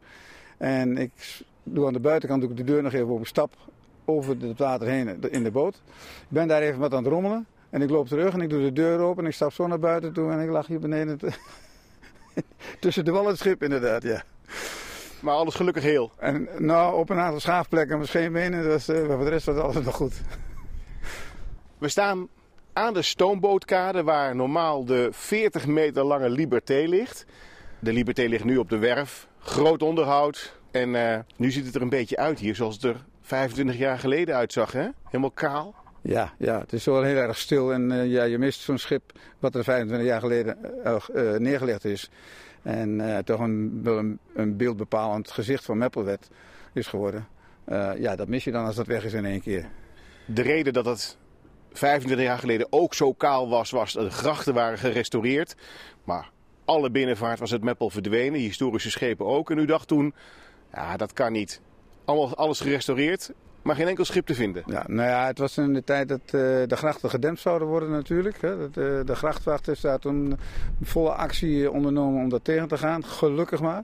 [0.56, 3.52] En ik doe aan de buitenkant doe ik de deur nog even op een stap
[4.04, 5.74] over het water heen in de boot.
[5.74, 7.46] Ik ben daar even wat aan het rommelen.
[7.70, 9.78] En ik loop terug en ik doe de deur open en ik stap zo naar
[9.78, 11.18] buiten toe en ik lag hier beneden.
[12.80, 14.22] Tussen de wal en het schip inderdaad, ja.
[15.20, 16.10] Maar alles gelukkig heel?
[16.18, 19.56] En, nou, op een aantal schaafplekken, maar geen benen, dus uh, voor de rest was
[19.56, 20.20] alles nog goed.
[21.78, 22.28] We staan
[22.72, 27.26] aan de stoombootkade waar normaal de 40 meter lange Liberté ligt.
[27.78, 30.58] De Liberté ligt nu op de werf, groot onderhoud.
[30.70, 33.98] En uh, nu ziet het er een beetje uit hier zoals het er 25 jaar
[33.98, 34.88] geleden uitzag, hè?
[35.04, 35.74] Helemaal kaal.
[36.03, 39.18] Ja, ja, het is wel heel erg stil en uh, ja, je mist zo'n schip
[39.38, 42.11] wat er 25 jaar geleden uh, uh, neergelegd is.
[42.62, 46.30] En toch een, een, beeldbepalend gezicht van Meppelwet
[46.72, 47.26] is geworden.
[47.98, 49.68] ja, dat mis je dan als dat weg is in één keer.
[50.26, 51.18] De reden dat het
[51.72, 55.55] 25 jaar geleden ook zo kaal was, was dat de grachten waren gerestaureerd.
[56.05, 56.30] Maar
[56.64, 59.51] alle binnenvaart was het Meppel verdwenen, historische schepen ook.
[59.51, 60.14] En u dacht toen,
[60.72, 61.61] ja, dat kan niet.
[62.34, 63.32] Alles gerestaureerd,
[63.62, 64.62] maar geen enkel schip te vinden.
[64.66, 66.30] Ja, nou ja, het was in de tijd dat uh,
[66.66, 68.40] de grachten gedempt zouden worden natuurlijk.
[68.40, 68.56] Hè.
[68.56, 68.68] Uh,
[69.04, 70.38] de grachtwacht heeft daar toen
[70.82, 73.04] volle actie ondernomen om dat tegen te gaan.
[73.04, 73.82] Gelukkig maar.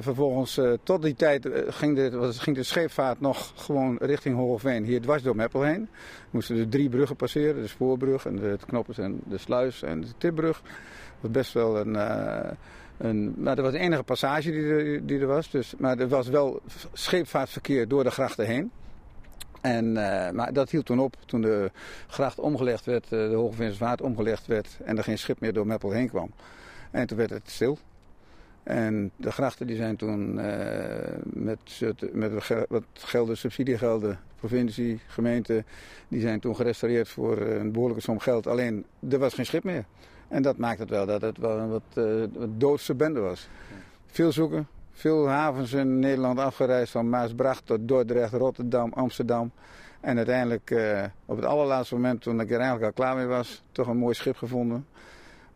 [0.00, 5.22] Vervolgens, tot die tijd ging de, ging de scheepvaart nog gewoon richting Hogeveen, hier dwars
[5.22, 5.88] door Meppel heen.
[6.30, 10.08] Moesten er drie bruggen passeren, de spoorbrug en de knoppers en de sluis en de
[10.18, 10.60] tipbrug.
[10.62, 10.72] Dat
[11.20, 11.96] was best wel een...
[13.36, 15.50] Maar dat was de enige passage die er, die er was.
[15.50, 16.60] Dus, maar er was wel
[16.92, 18.70] scheepvaartverkeer door de grachten heen.
[19.60, 21.70] En, uh, maar dat hield toen op toen de
[22.06, 25.90] gracht omgelegd werd, uh, de Hogevinsersvaart omgelegd werd en er geen schip meer door Meppel
[25.90, 26.30] heen kwam.
[26.90, 27.78] En toen werd het stil.
[28.62, 30.44] En de grachten die zijn toen uh,
[31.22, 31.80] met,
[32.12, 35.64] met wat gelden, subsidiegelden, provincie, gemeente,
[36.08, 38.46] die zijn toen gerestaureerd voor een behoorlijke som geld.
[38.46, 39.84] Alleen er was geen schip meer.
[40.28, 43.48] En dat maakt het wel dat het wel een wat, uh, wat doodse bende was.
[44.06, 49.50] Veel zoeken, veel havens in Nederland afgereisd, van Maasbracht tot Dordrecht, Rotterdam, Amsterdam.
[50.00, 53.62] En uiteindelijk uh, op het allerlaatste moment, toen ik er eigenlijk al klaar mee was,
[53.72, 54.86] toch een mooi schip gevonden.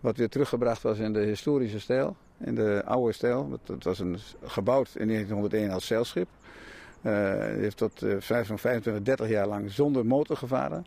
[0.01, 3.59] Wat weer teruggebracht was in de historische stijl, in de oude stijl.
[3.66, 6.29] Het was een, gebouwd in 1901 als zeilschip.
[7.03, 10.87] Uh, heeft tot uh, 25, 30 jaar lang zonder motor gevaren.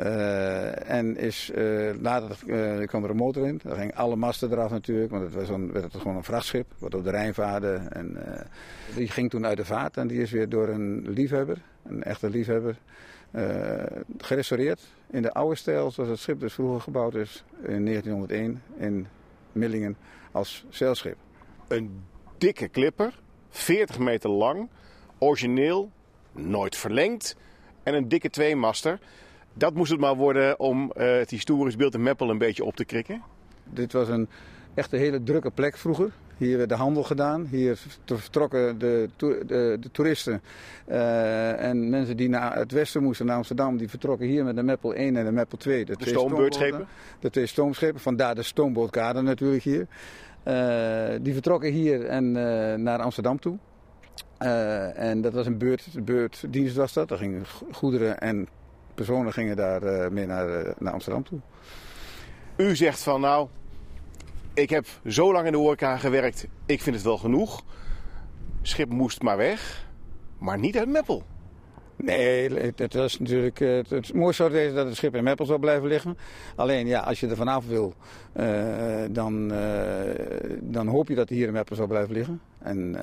[0.00, 3.60] Uh, en is, uh, later uh, kwam er een motor in.
[3.62, 6.66] Daar gingen alle masten eraf natuurlijk, want het was een, werd het gewoon een vrachtschip
[6.78, 7.80] wat op de Rijn vaarde.
[7.88, 8.18] En,
[8.94, 12.30] die ging toen uit de vaart en die is weer door een liefhebber, een echte
[12.30, 12.76] liefhebber,
[14.18, 14.80] gerestaureerd.
[15.10, 19.06] In de oude stijl zoals het schip dus vroeger gebouwd is in 1901 in
[19.52, 19.96] Millingen
[20.32, 21.16] als zeilschip.
[21.68, 22.02] Een
[22.38, 23.20] dikke klipper,
[23.50, 24.68] 40 meter lang,
[25.18, 25.90] origineel,
[26.32, 27.36] nooit verlengd
[27.82, 28.98] en een dikke tweemaster.
[29.54, 32.76] Dat moest het maar worden om uh, het historisch beeld in Meppel een beetje op
[32.76, 33.22] te krikken?
[33.64, 34.28] Dit was een
[34.74, 36.12] echt een hele drukke plek vroeger.
[36.36, 37.46] Hier werd de handel gedaan.
[37.50, 40.42] Hier vertrokken de, de, de toeristen
[40.88, 44.62] uh, en mensen die naar het westen moesten, naar Amsterdam, die vertrokken hier met de
[44.62, 45.84] Meppel 1 en de Meppel 2.
[45.84, 46.86] De, de stoombeurtschepen?
[47.20, 49.86] De twee stoomschepen, vandaar de stoombootkade natuurlijk hier.
[50.44, 52.32] Uh, die vertrokken hier en
[52.82, 53.58] naar Amsterdam toe.
[54.94, 57.08] en dat was een beurt, beurtdienst was dat.
[57.08, 58.48] Daar gingen goederen en
[58.94, 61.38] personen gingen daar uh, mee naar, uh, naar Amsterdam toe.
[62.56, 63.48] U zegt van nou,
[64.54, 67.64] ik heb zo lang in de horeca gewerkt, ik vind het wel genoeg.
[68.62, 69.86] Schip moest maar weg,
[70.38, 71.22] maar niet uit Meppel.
[71.96, 73.60] Nee, het was natuurlijk.
[73.60, 76.18] eh, Het, het mooiste zou wezen dat het schip in Meppel zou blijven liggen.
[76.56, 77.94] Alleen ja, als je er vanaf wil,
[78.36, 79.60] uh, dan, uh,
[80.60, 82.40] dan hoop je dat hij hier in Meppel zou blijven liggen.
[82.64, 83.02] En, uh,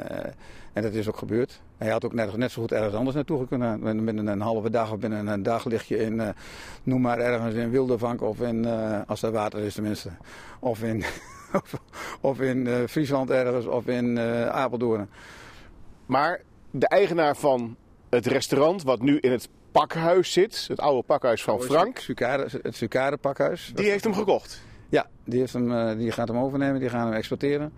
[0.74, 1.62] en dat is ook gebeurd.
[1.78, 4.06] Hij had ook net, net zo goed ergens anders naartoe kunnen.
[4.06, 6.34] Binnen een halve dag of binnen een daglichtje in,
[6.84, 8.66] noem maar ergens in Wildervank of in,
[9.08, 10.10] als er water is tenminste.
[10.60, 11.04] Of in,
[12.22, 15.10] of, in Friesland ergens of in Apeldoorn.
[16.06, 16.42] Maar
[16.72, 17.76] de eigenaar van
[18.10, 22.02] Het restaurant wat nu in het pakhuis zit, het oude pakhuis van Frank,
[22.62, 23.72] het Sucade pakhuis.
[23.76, 24.62] die heeft hem gekocht.
[24.92, 27.74] Ja, die, eh, die gaat hem overnemen, die gaan hem exporteren.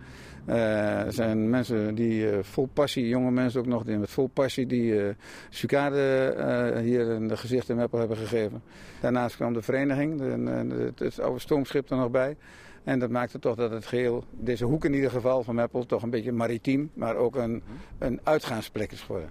[0.46, 4.66] Eh, er zijn mensen die eh, vol passie, jonge mensen ook nog, met vol passie
[4.66, 5.14] die eh
[5.50, 8.62] Sucade hier een gezicht in Meppel hebben gegeven.
[9.02, 12.36] Daarnaast kwam de vereniging, de, de- het, het oude stoomschip er nog bij.
[12.84, 16.04] En dat maakte toch dat het geheel, deze hoek in ieder geval van Meppel, toch
[16.04, 17.64] een beetje maritiem, maar ook een,
[18.00, 19.30] een uitgaansplek is geworden.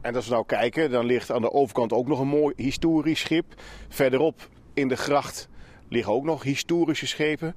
[0.00, 3.20] En als we nou kijken, dan ligt aan de overkant ook nog een mooi historisch
[3.20, 3.44] schip.
[3.88, 5.48] Verderop in de gracht
[5.92, 7.54] liggen ook nog historische schepen.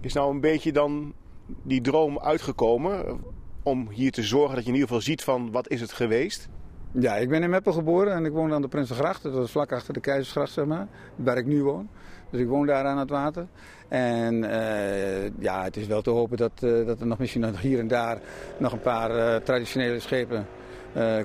[0.00, 1.14] Is nou een beetje dan
[1.62, 3.14] die droom uitgekomen eh,
[3.62, 6.48] om hier te zorgen dat je in ieder geval ziet van wat is het geweest?
[6.92, 9.22] Ja, ik ben in Meppel geboren en ik woon aan de Prinsengracht.
[9.22, 10.88] Dat is vlak achter de Keizersgracht, zeg maar.
[11.16, 11.88] Waar ik nu woon.
[12.30, 13.46] Dus ik woon daar aan het water.
[13.88, 17.78] En eh, ja, het is wel te hopen dat, eh, dat er nog misschien hier
[17.78, 18.18] en daar
[18.58, 20.46] nog een paar traditionele schepen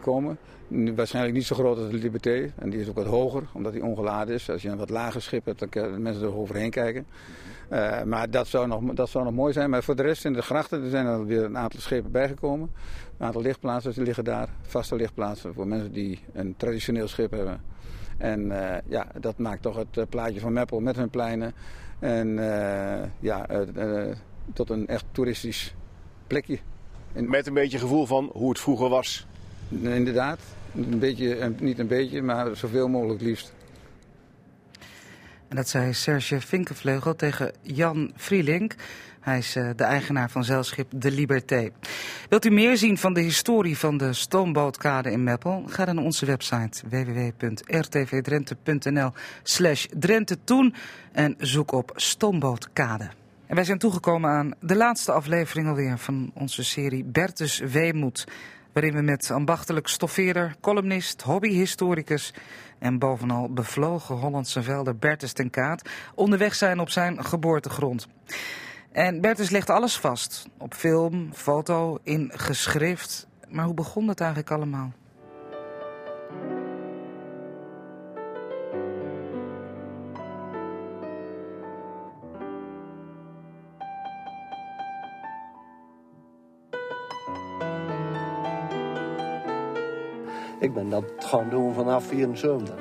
[0.01, 0.37] komen.
[0.67, 2.51] Waarschijnlijk niet zo groot als de Liberté.
[2.55, 4.49] En die is ook wat hoger, omdat die ongeladen is.
[4.49, 7.05] Als je een wat lager schip hebt, dan kunnen mensen er overheen kijken.
[7.69, 9.69] Eh, maar dat zou, nog, dat zou nog mooi zijn.
[9.69, 12.71] Maar voor de rest in de grachten er zijn er weer een aantal schepen bijgekomen.
[13.17, 14.49] Een aantal lichtplaatsen die liggen daar.
[14.61, 17.61] Vaste lichtplaatsen voor mensen die een traditioneel schip hebben.
[18.17, 21.53] En eh, ja, dat maakt toch het eh, plaatje van Meppel met hun pleinen.
[21.99, 22.35] En
[23.19, 23.45] ja,
[24.53, 25.75] tot een echt toeristisch
[26.27, 26.59] plekje.
[27.13, 29.27] Met een beetje gevoel van hoe het vroeger was.
[29.69, 30.39] Inderdaad.
[30.77, 33.53] Een beetje, eh, niet een beetje, maar zoveel mogelijk liefst.
[35.47, 38.75] En dat zei Serge Vinkenvleugel tegen Jan Vrielink.
[39.19, 41.69] Hij is eh, de eigenaar van zeilschip De Liberté.
[42.29, 45.63] Wilt u meer zien van de historie van de stoombootkade in Meppel?
[45.67, 49.11] Ga dan naar onze website www.rtvdrenthe.nl
[49.43, 50.73] slash Drenthe Toen
[51.11, 53.09] en zoek op stoombootkade.
[53.47, 58.27] En wij zijn toegekomen aan de laatste aflevering alweer van onze serie Bertus Weemoed.
[58.77, 62.33] Waarin we met ambachtelijk stoffeerder, columnist, hobbyhistoricus
[62.79, 68.07] en bovenal bevlogen Hollandse velder Bertus ten Kaat onderweg zijn op zijn geboortegrond.
[68.91, 70.47] En Bertus legt alles vast.
[70.57, 73.27] Op film, foto, in geschrift.
[73.49, 74.91] Maar hoe begon het eigenlijk allemaal?
[90.59, 92.75] Ik ben dat gaan doen vanaf 74.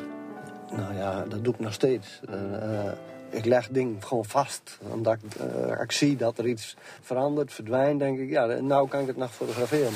[0.70, 2.20] Nou ja, dat doe ik nog steeds.
[2.28, 2.92] Eh, eh,
[3.30, 4.78] ik leg dingen gewoon vast.
[4.92, 8.30] Omdat ik, eh, ik zie dat er iets verandert, verdwijnt, denk ik.
[8.30, 9.92] Ja, nou kan ik het nog fotograferen.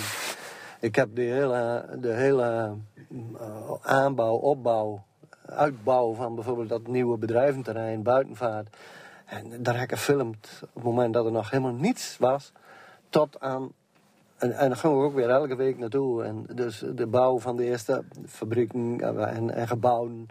[0.80, 2.74] Ik heb de hele, de hele
[3.82, 5.04] aanbouw, opbouw,
[5.46, 8.76] uitbouw van bijvoorbeeld dat nieuwe bedrijventerrein, buitenvaart.
[9.26, 12.52] En daar heb ik gefilmd op het moment dat er nog helemaal niets was.
[13.08, 13.72] Tot aan
[14.40, 16.24] en, en dan gaan we ook weer elke week naartoe.
[16.24, 20.26] En dus de bouw van de eerste fabrieken en, en gebouwen.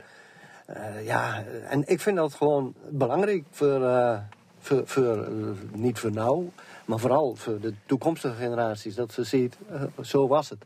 [0.66, 4.20] Eh, ja, en ik vind dat gewoon belangrijk voor, eh,
[4.60, 5.32] voor, voor eh,
[5.72, 6.50] niet voor nou,
[6.86, 8.96] maar vooral voor de toekomstige generaties.
[8.96, 10.66] Dat ze ziet, eh, zo was het.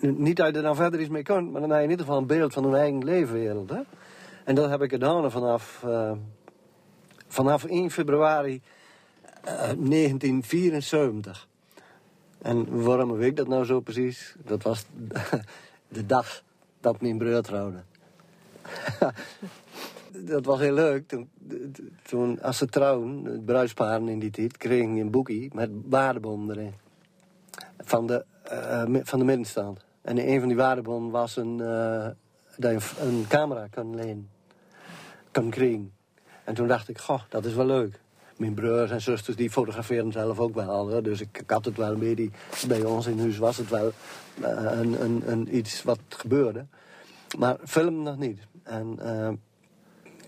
[0.00, 2.06] Niet dat je er nou verder iets mee kunt, maar dan heb je in ieder
[2.06, 3.70] geval een beeld van hun eigen leefwereld.
[3.70, 3.80] Hè?
[4.44, 6.12] En dat heb ik gedaan vanaf, eh,
[7.28, 8.62] vanaf 1 februari
[9.44, 11.48] eh, 1974.
[12.44, 14.34] En waarom weet ik dat nou zo precies?
[14.44, 14.86] Dat was
[15.88, 16.42] de dag
[16.80, 17.82] dat mijn broer trouwde.
[20.32, 21.08] dat was heel leuk.
[21.08, 21.30] Toen,
[22.02, 26.74] toen als ze trouwen, het bruidsparen in die tijd, kregen een boekje met waardebonnen erin.
[27.78, 29.84] Van de, eh, van de middenstand.
[30.02, 32.08] En een van die waardebonnen was een, eh,
[32.56, 34.28] dat je een, een camera kon lenen.
[35.32, 35.92] Kon krijgen.
[36.44, 38.00] En toen dacht ik, goh, dat is wel leuk.
[38.36, 40.88] Mijn broers en zusters die fotograferen zelf ook wel.
[40.88, 41.02] Hè?
[41.02, 42.14] Dus ik, had het wel mee.
[42.14, 42.30] Die,
[42.68, 43.92] bij ons in huis was het wel
[44.40, 44.80] eh,
[45.26, 46.66] een, iets wat gebeurde.
[47.38, 48.38] Maar film nog niet.
[48.62, 49.30] En eh,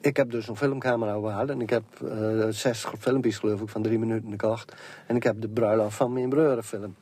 [0.00, 1.50] ik heb dus een filmcamera gehaald.
[1.50, 4.74] En ik heb eh, zes filmpjes geloof ik van drie minuten gekocht.
[5.07, 6.96] En ik heb de bruiloft van mijn broer gefilmd.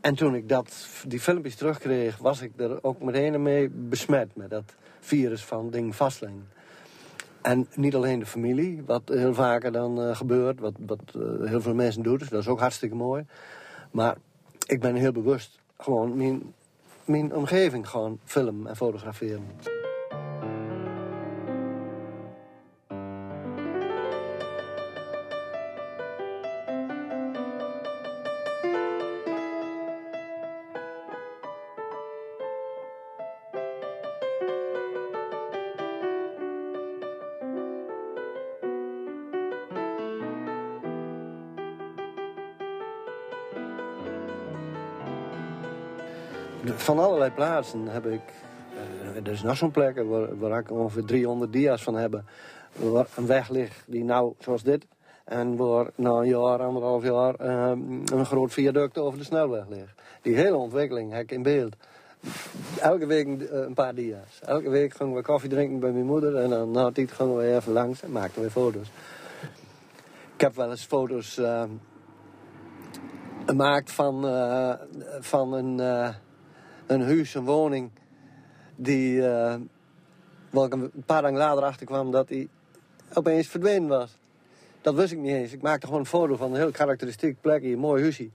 [0.00, 4.50] En toen ik dat, die filmpjes terugkreeg, was ik er ook meteen mee besmet met
[4.50, 6.48] dat virus van ding vastleggen.
[7.44, 11.60] En niet alleen de familie, wat heel vaker dan eh, gebeurt, wat, wat eh, heel
[11.60, 13.26] veel mensen doen, dus dat is ook hartstikke mooi.
[13.90, 14.16] Maar
[14.66, 16.54] ik ben heel bewust gewoon mijn,
[17.04, 19.44] mijn omgeving gewoon filmen en fotograferen.
[46.84, 48.20] Van allerlei plaatsen heb ik...
[48.74, 52.22] Uh, er is nog zo'n plek waar, waar ik ongeveer 300 dia's van heb.
[52.72, 54.86] Waar een weg ligt die nou, zoals dit...
[55.24, 60.02] En waar na een jaar, anderhalf jaar, een groot viaduct over de snelweg ligt.
[60.22, 61.76] Die hele ontwikkeling heb ik in beeld
[62.80, 64.40] elke week een paar dia's.
[64.42, 66.36] Elke week gingen we koffie drinken bij mijn moeder.
[66.36, 68.90] En dan na het gingen we even langs en maakten we foto's.
[70.34, 71.40] Ik heb wel eens foto's
[73.46, 74.24] gemaakt van,
[75.20, 75.80] van een,
[76.86, 77.90] een huis, een woning.
[78.76, 79.20] Die,
[80.50, 82.48] waar ik een paar dagen later achter kwam dat die
[83.12, 84.16] opeens verdwenen was.
[84.80, 85.52] Dat wist ik niet eens.
[85.52, 88.28] Ik maakte gewoon een foto van een heel karakteristiek plekje, een mooi huisje.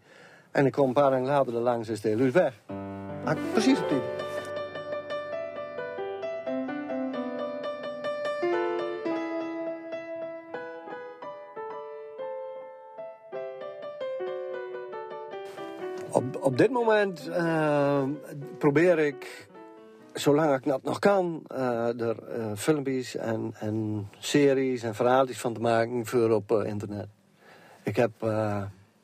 [0.51, 2.53] En ik kwam een paar dagen later er langs en is de huis weg.
[3.53, 4.28] Precies op die.
[16.41, 18.03] Op, dit moment uh,
[18.57, 19.47] probeer ik,
[20.13, 25.53] zolang ik dat nog kan, uh, er uh, filmpjes en, en series en verhaaltjes van
[25.53, 27.07] te maken voor op internet.
[27.83, 28.11] Ik heb,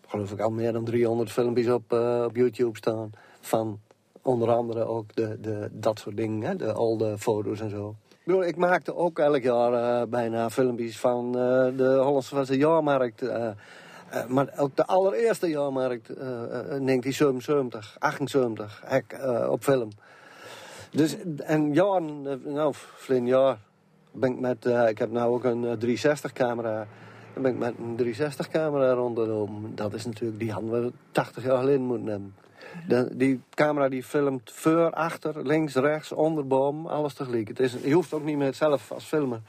[0.08, 1.92] geloof ik, al meer dan 300 filmpjes op,
[2.26, 3.12] op YouTube staan
[3.42, 3.80] van
[4.22, 6.56] onder andere ook de, de, dat soort dingen, hè?
[6.56, 7.96] de oude foto's en zo.
[8.10, 11.32] Ik, bedoel, ik maakte ook elk jaar bijna filmpjes van
[11.76, 13.24] de Hollandse jaarmarkt.
[14.14, 19.90] Uh, maar ook de allereerste jaarmarkt, 1977, 78, ik, op film.
[20.92, 23.58] Dus, en jaren, nou, flink jaar,
[24.12, 26.88] ben ik met, ik heb nou ook een 360-camera.
[27.34, 29.76] Dan ben ik met een 360-camera rondgelopen.
[29.76, 32.34] Dat is natuurlijk, die hadden we 80 jaar geleden moeten.
[32.88, 37.48] De, die camera die filmt voor, achter, links, rechts, onder, boom, alles tegelijk.
[37.48, 39.42] Het is, je hoeft ook niet meer zelf als filmer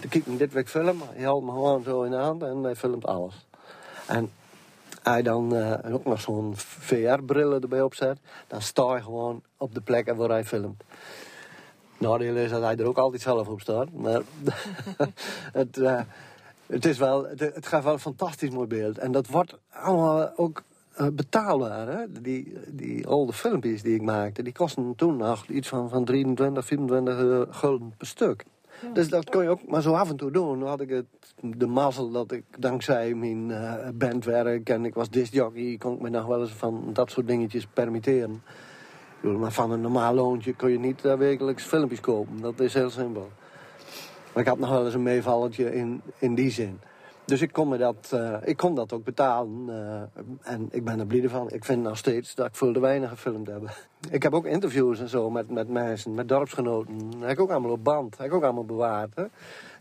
[0.00, 1.08] te kijken, dit ik filmen.
[1.16, 3.45] Je houdt me gewoon zo in de hand en hij filmt alles.
[4.06, 4.30] En
[5.02, 9.80] hij dan uh, ook nog zo'n VR-brillen erbij opzet, dan sta je gewoon op de
[9.80, 10.82] plek waar hij filmt.
[11.98, 13.92] Nadeel is dat hij er ook altijd zelf op staat.
[13.92, 14.22] Maar
[15.52, 16.00] het, uh,
[16.66, 18.98] het, is wel, het, het gaat wel een fantastisch mooi beeld.
[18.98, 20.62] En dat wordt allemaal ook
[21.00, 21.88] uh, betaalbaar.
[21.88, 22.12] Hè?
[22.20, 26.66] Die, die oude filmpjes die ik maakte, die kosten toen nog iets van, van 23,
[26.66, 28.44] 24 uh, gulden per stuk.
[28.92, 30.58] Dus dat kon je ook maar zo af en toe doen.
[30.58, 31.06] Dan had ik het,
[31.40, 36.08] de mazzel dat ik dankzij mijn uh, bandwerk en ik was discjockey, kon ik me
[36.08, 38.42] nog wel eens van dat soort dingetjes permitteren.
[39.20, 42.40] Maar van een normaal loontje kun je niet uh, wekelijks filmpjes kopen.
[42.40, 43.30] Dat is heel simpel.
[44.32, 46.80] Maar ik had nog wel eens een meevalletje in, in die zin.
[47.26, 49.66] Dus ik kon, me dat, uh, ik kon dat ook betalen.
[49.68, 51.50] Uh, en ik ben er blij van.
[51.50, 53.62] Ik vind nog steeds dat ik veel te weinig gefilmd heb.
[54.10, 57.10] ik heb ook interviews en zo met, met mensen, met dorpsgenoten.
[57.10, 58.18] Dat heb ik ook allemaal op band.
[58.18, 59.14] Heb ik ook allemaal bewaard.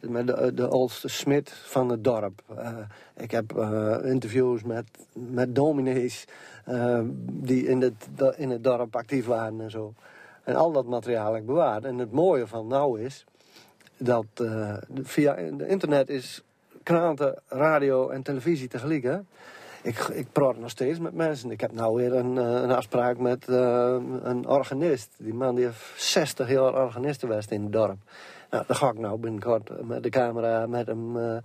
[0.01, 2.41] Met de, de oudste smid van het dorp.
[2.59, 2.77] Uh,
[3.15, 3.51] ik heb
[4.03, 6.25] interviews met, met dominees
[7.25, 9.93] die in het, in het dorp actief waren en zo.
[10.43, 11.83] En al dat materiaal heb ik bewaard.
[11.83, 13.25] En het mooie van nou is
[13.97, 14.25] dat
[15.03, 16.43] via internet is
[16.85, 19.19] kranten, radio en televisie tegelijk.
[19.81, 21.51] Ik, ik praat nog steeds met mensen.
[21.51, 25.09] Ik heb nou weer een, eh, een afspraak met uh, een organist.
[25.17, 27.97] Die man die heeft 60 jaar organist geweest in het dorp.
[28.49, 31.37] Nou, dan ga ik nou binnenkort met de camera met hem, uh,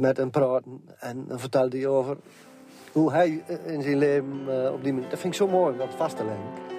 [0.00, 0.84] met hem praten.
[0.98, 2.16] En dan vertelt hij over
[2.92, 5.08] hoe hij in zijn leven op die manier...
[5.08, 6.77] Dat vind ik zo mooi, dat vast te leggen.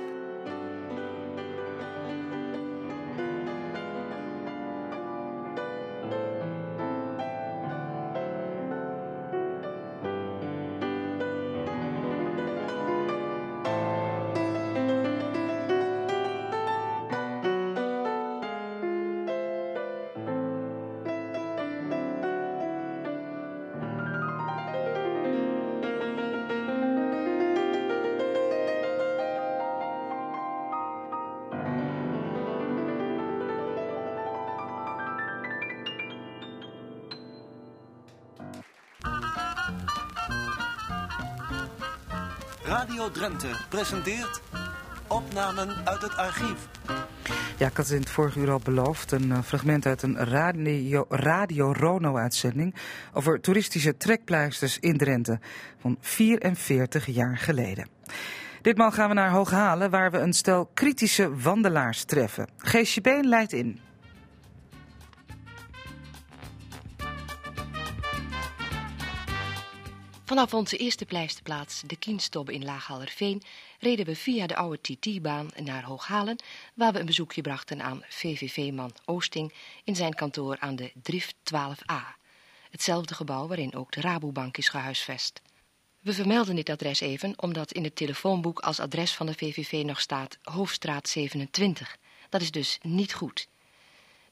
[42.79, 44.41] Radio Drenthe presenteert
[45.07, 46.67] opnamen uit het archief.
[47.57, 49.11] Ja, ik had het in het vorige uur al beloofd.
[49.11, 52.75] Een uh, fragment uit een Radio, radio Rono-uitzending
[53.13, 55.39] over toeristische trekpleisters in Drenthe
[55.81, 57.87] van 44 jaar geleden.
[58.61, 62.47] Ditmaal gaan we naar Hooghalen, waar we een stel kritische wandelaars treffen.
[62.57, 63.88] Geesje Been leidt in.
[70.29, 73.41] Vanaf onze eerste pleisterplaats, de Kienstobbe in Laaghallerveen,
[73.79, 76.39] reden we via de oude TT-baan naar Hooghalen,
[76.73, 79.53] waar we een bezoekje brachten aan VVV-man Oosting
[79.83, 82.17] in zijn kantoor aan de Drift 12a.
[82.69, 85.41] Hetzelfde gebouw waarin ook de Rabobank is gehuisvest.
[85.99, 90.01] We vermelden dit adres even omdat in het telefoonboek als adres van de VVV nog
[90.01, 91.97] staat Hoofdstraat 27.
[92.29, 93.47] Dat is dus niet goed.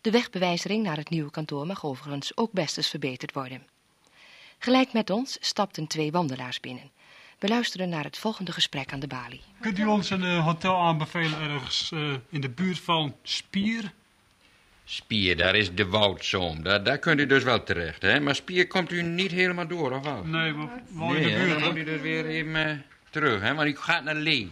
[0.02, 3.76] De wegbewijzering naar het nieuwe kantoor mag overigens ook best eens verbeterd worden.
[4.60, 6.91] Gelijk met ons stapten twee wandelaars binnen.
[7.39, 9.41] We luisteren naar het volgende gesprek aan de balie.
[9.60, 13.91] Kunt u ons een uh, hotel aanbevelen ergens uh, in de buurt van Spier?
[14.86, 16.64] Spier, daar is de Woudzoom.
[16.64, 18.20] Daar, daar kunt u dus wel terecht, hè?
[18.20, 20.24] Maar Spier komt u niet helemaal door, of wel?
[20.24, 22.78] Nee, maar wel nee, in de buurt, dan moet u dus weer even uh,
[23.10, 23.53] terug, hè?
[23.53, 24.51] Maar u gaat naar Lee.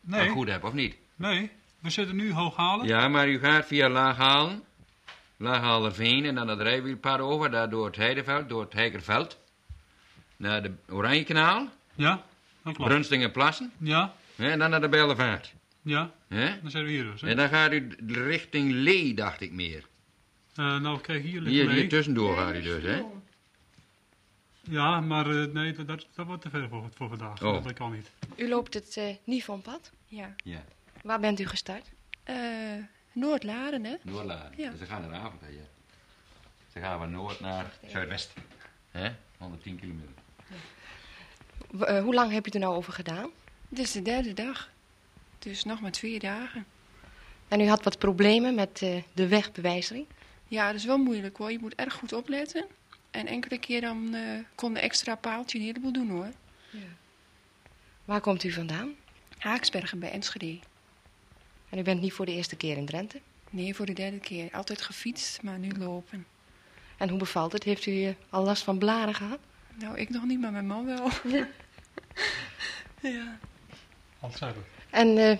[0.00, 0.20] Nee.
[0.20, 0.96] Als ik goed heb, of niet?
[1.16, 1.50] Nee,
[1.80, 2.86] we zitten nu Hooghalen.
[2.86, 4.62] Ja, maar u gaat via Laaghalen,
[5.36, 9.38] Laaghalerveen en dan het rijwielpad over, daar door het Heideveld, door het Heikerveld,
[10.36, 11.68] naar de Oranjekanaal.
[11.94, 12.24] Ja,
[12.62, 12.90] dat klopt.
[12.90, 13.72] Brunstingenplassen.
[13.78, 14.14] Ja.
[14.36, 15.54] En dan naar de Bellevaart.
[15.82, 16.60] Ja, Hè?
[16.60, 17.20] dan zijn we hier dus.
[17.20, 17.28] Hè?
[17.28, 19.84] En dan gaat u richting Lee, dacht ik meer.
[20.56, 21.74] Uh, nou, kijk, hier ligt Hier, Lee.
[21.74, 23.02] hier tussendoor gaat u dus, hè?
[24.62, 27.42] Ja, maar uh, nee, dat, dat, dat wordt te ver voor, voor vandaag.
[27.42, 27.64] Oh.
[27.64, 28.10] Dat kan niet.
[28.36, 29.90] U loopt het uh, Nivonpad?
[30.06, 30.34] Ja.
[30.44, 30.64] Ja.
[31.02, 31.90] Waar bent u gestart?
[32.30, 32.36] Uh,
[33.12, 33.94] Noordlaren, hè?
[34.02, 34.52] Noordlaren.
[34.56, 34.70] Ja.
[34.70, 35.48] Dus ze gaan in de avond, hè?
[35.48, 35.64] Ja.
[36.72, 38.32] Ze gaan van noord naar zuidwest.
[38.90, 39.10] Hè?
[39.38, 40.10] 110 kilometer.
[41.70, 43.30] Uh, hoe lang heb je er nou over gedaan?
[43.68, 44.70] Dit is de derde dag.
[45.38, 46.66] Dus nog maar twee dagen.
[47.48, 50.06] En u had wat problemen met uh, de wegbewijzering?
[50.48, 51.52] Ja, dat is wel moeilijk hoor.
[51.52, 52.66] Je moet erg goed opletten.
[53.10, 56.30] En enkele keer dan uh, kon de extra paaltje een heleboel doen hoor.
[56.70, 56.78] Ja.
[58.04, 58.94] Waar komt u vandaan?
[59.38, 60.58] Haaksbergen bij Enschede.
[61.68, 63.20] En u bent niet voor de eerste keer in Drenthe?
[63.50, 64.48] Nee, voor de derde keer.
[64.52, 66.26] Altijd gefietst, maar nu lopen.
[66.96, 67.62] En hoe bevalt het?
[67.62, 69.38] Heeft u al last van blaren gehad?
[69.78, 71.10] Nou, ik nog niet, maar mijn man wel.
[73.02, 73.10] Ja.
[73.10, 73.38] ja.
[74.20, 74.66] Ontzettend.
[74.90, 75.38] En uh,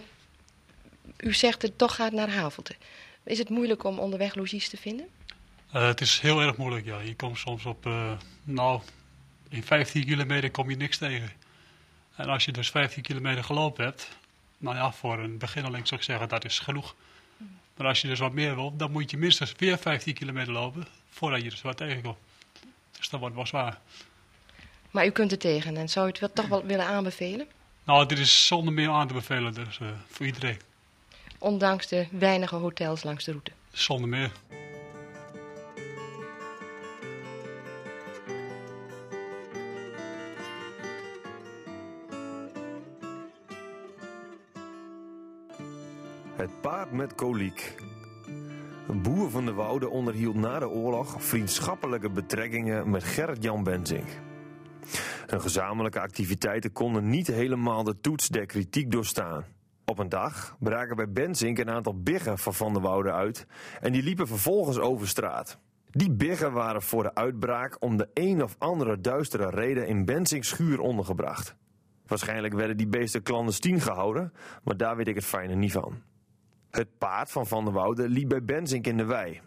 [1.16, 2.74] u zegt het toch gaat naar Havelte.
[3.22, 5.06] Is het moeilijk om onderweg logies te vinden?
[5.74, 7.00] Uh, het is heel erg moeilijk, ja.
[7.00, 8.12] Je komt soms op, uh,
[8.42, 8.80] nou,
[9.48, 11.30] in 15 kilometer kom je niks tegen.
[12.16, 14.08] En als je dus 15 kilometer gelopen hebt,
[14.58, 16.94] nou ja, voor een beginneling zou ik zeggen, dat is genoeg.
[17.76, 20.86] Maar als je dus wat meer wilt, dan moet je minstens weer 15 kilometer lopen,
[21.08, 22.18] voordat je dus wat tegenkomt.
[22.98, 23.80] Dus dat wordt wel zwaar.
[24.96, 27.46] Maar u kunt er tegen en zou u het wel, toch wel willen aanbevelen?
[27.84, 30.60] Nou, dit is zonder meer aan te bevelen, dus uh, voor iedereen.
[31.38, 33.50] Ondanks de weinige hotels langs de route?
[33.72, 34.32] Zonder meer.
[46.36, 47.74] Het paard met koliek.
[48.88, 54.08] Een boer van de Woude onderhield na de oorlog vriendschappelijke betrekkingen met Gerrit-Jan Benzink.
[55.26, 59.44] Hun gezamenlijke activiteiten konden niet helemaal de toets der kritiek doorstaan.
[59.84, 63.46] Op een dag braken bij Benzink een aantal biggen van Van der Woude uit
[63.80, 65.58] en die liepen vervolgens over straat.
[65.90, 70.48] Die biggen waren voor de uitbraak om de een of andere duistere reden in Benzinks
[70.48, 71.56] schuur ondergebracht.
[72.06, 74.32] Waarschijnlijk werden die beesten clandestien gehouden,
[74.64, 76.02] maar daar weet ik het fijne niet van.
[76.70, 79.40] Het paard van Van der Woude liep bij Benzink in de wei.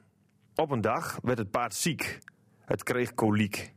[0.56, 2.20] Op een dag werd het paard ziek.
[2.66, 3.74] Het kreeg koliek.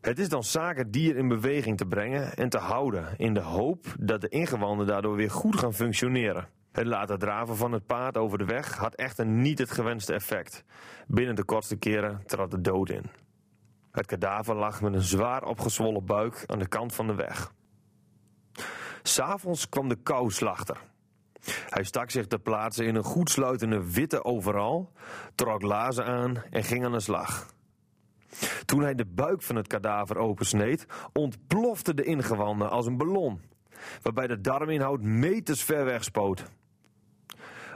[0.00, 3.40] Het is dan zaak het dier in beweging te brengen en te houden in de
[3.40, 6.48] hoop dat de ingewanden daardoor weer goed gaan functioneren.
[6.72, 10.64] Het laten draven van het paard over de weg had echter niet het gewenste effect.
[11.06, 13.04] Binnen de kortste keren trad de dood in.
[13.90, 17.52] Het kadaver lag met een zwaar opgezwollen buik aan de kant van de weg.
[19.02, 20.76] S'avonds kwam de kouslachter.
[21.68, 24.92] Hij stak zich ter plaatse in een goed sluitende witte overal,
[25.34, 27.46] trok lazen aan en ging aan de slag.
[28.64, 33.40] Toen hij de buik van het kadaver opensneed, ontplofte de ingewanden als een ballon,
[34.02, 36.44] waarbij de darminhoud meters ver weg spoot.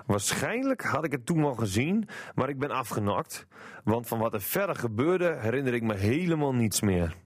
[0.06, 3.46] Waarschijnlijk had ik het toen al gezien, maar ik ben afgenakt,
[3.84, 7.16] want van wat er verder gebeurde herinner ik me helemaal niets meer.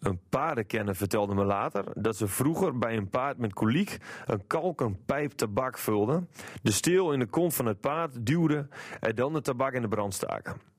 [0.00, 5.04] Een paardenkenner vertelde me later dat ze vroeger bij een paard met koliek een kalken
[5.04, 6.28] pijp tabak vulden,
[6.62, 8.70] de steel in de kont van het paard duwden
[9.00, 10.71] en dan de tabak in de brand staken.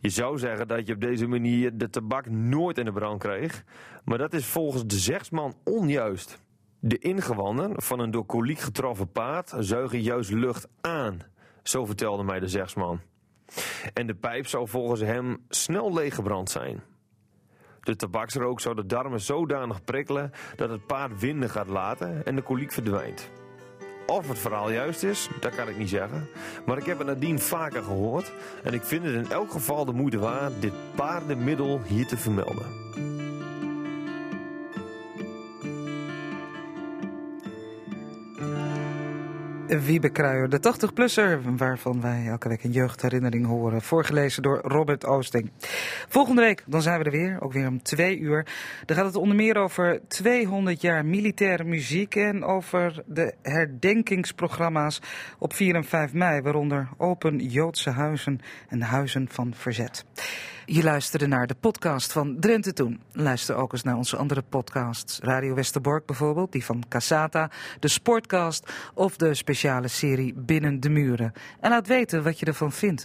[0.00, 3.64] Je zou zeggen dat je op deze manier de tabak nooit in de brand kreeg,
[4.04, 6.42] maar dat is volgens de zegsman onjuist.
[6.80, 11.20] De ingewanden van een door koliek getroffen paard zuigen juist lucht aan,
[11.62, 13.00] zo vertelde mij de zegsman.
[13.94, 16.82] En de pijp zou volgens hem snel leeggebrand zijn.
[17.80, 22.42] De tabaksrook zou de darmen zodanig prikkelen dat het paard winden gaat laten en de
[22.42, 23.30] koliek verdwijnt.
[24.06, 26.28] Of het verhaal juist is, dat kan ik niet zeggen.
[26.66, 28.32] Maar ik heb het nadien vaker gehoord
[28.62, 32.66] en ik vind het in elk geval de moeite waard dit paardenmiddel hier te vermelden.
[39.78, 43.82] Wiebe Kruijer, de 80-plusser, waarvan wij elke week een jeugdherinnering horen.
[43.82, 45.50] Voorgelezen door Robert Oosting.
[46.08, 48.46] Volgende week, dan zijn we er weer, ook weer om twee uur.
[48.86, 55.00] Dan gaat het onder meer over 200 jaar militaire muziek en over de herdenkingsprogramma's
[55.38, 60.04] op 4 en 5 mei, waaronder Open Joodse Huizen en Huizen van Verzet.
[60.66, 63.00] Je luisterde naar de podcast van Drenthe Toen.
[63.12, 65.18] Luister ook eens naar onze andere podcasts.
[65.22, 67.50] Radio Westerbork bijvoorbeeld, die van Casata,
[67.80, 71.32] de Sportcast of de speciale serie Binnen de Muren.
[71.60, 73.02] En laat weten wat je ervan vindt.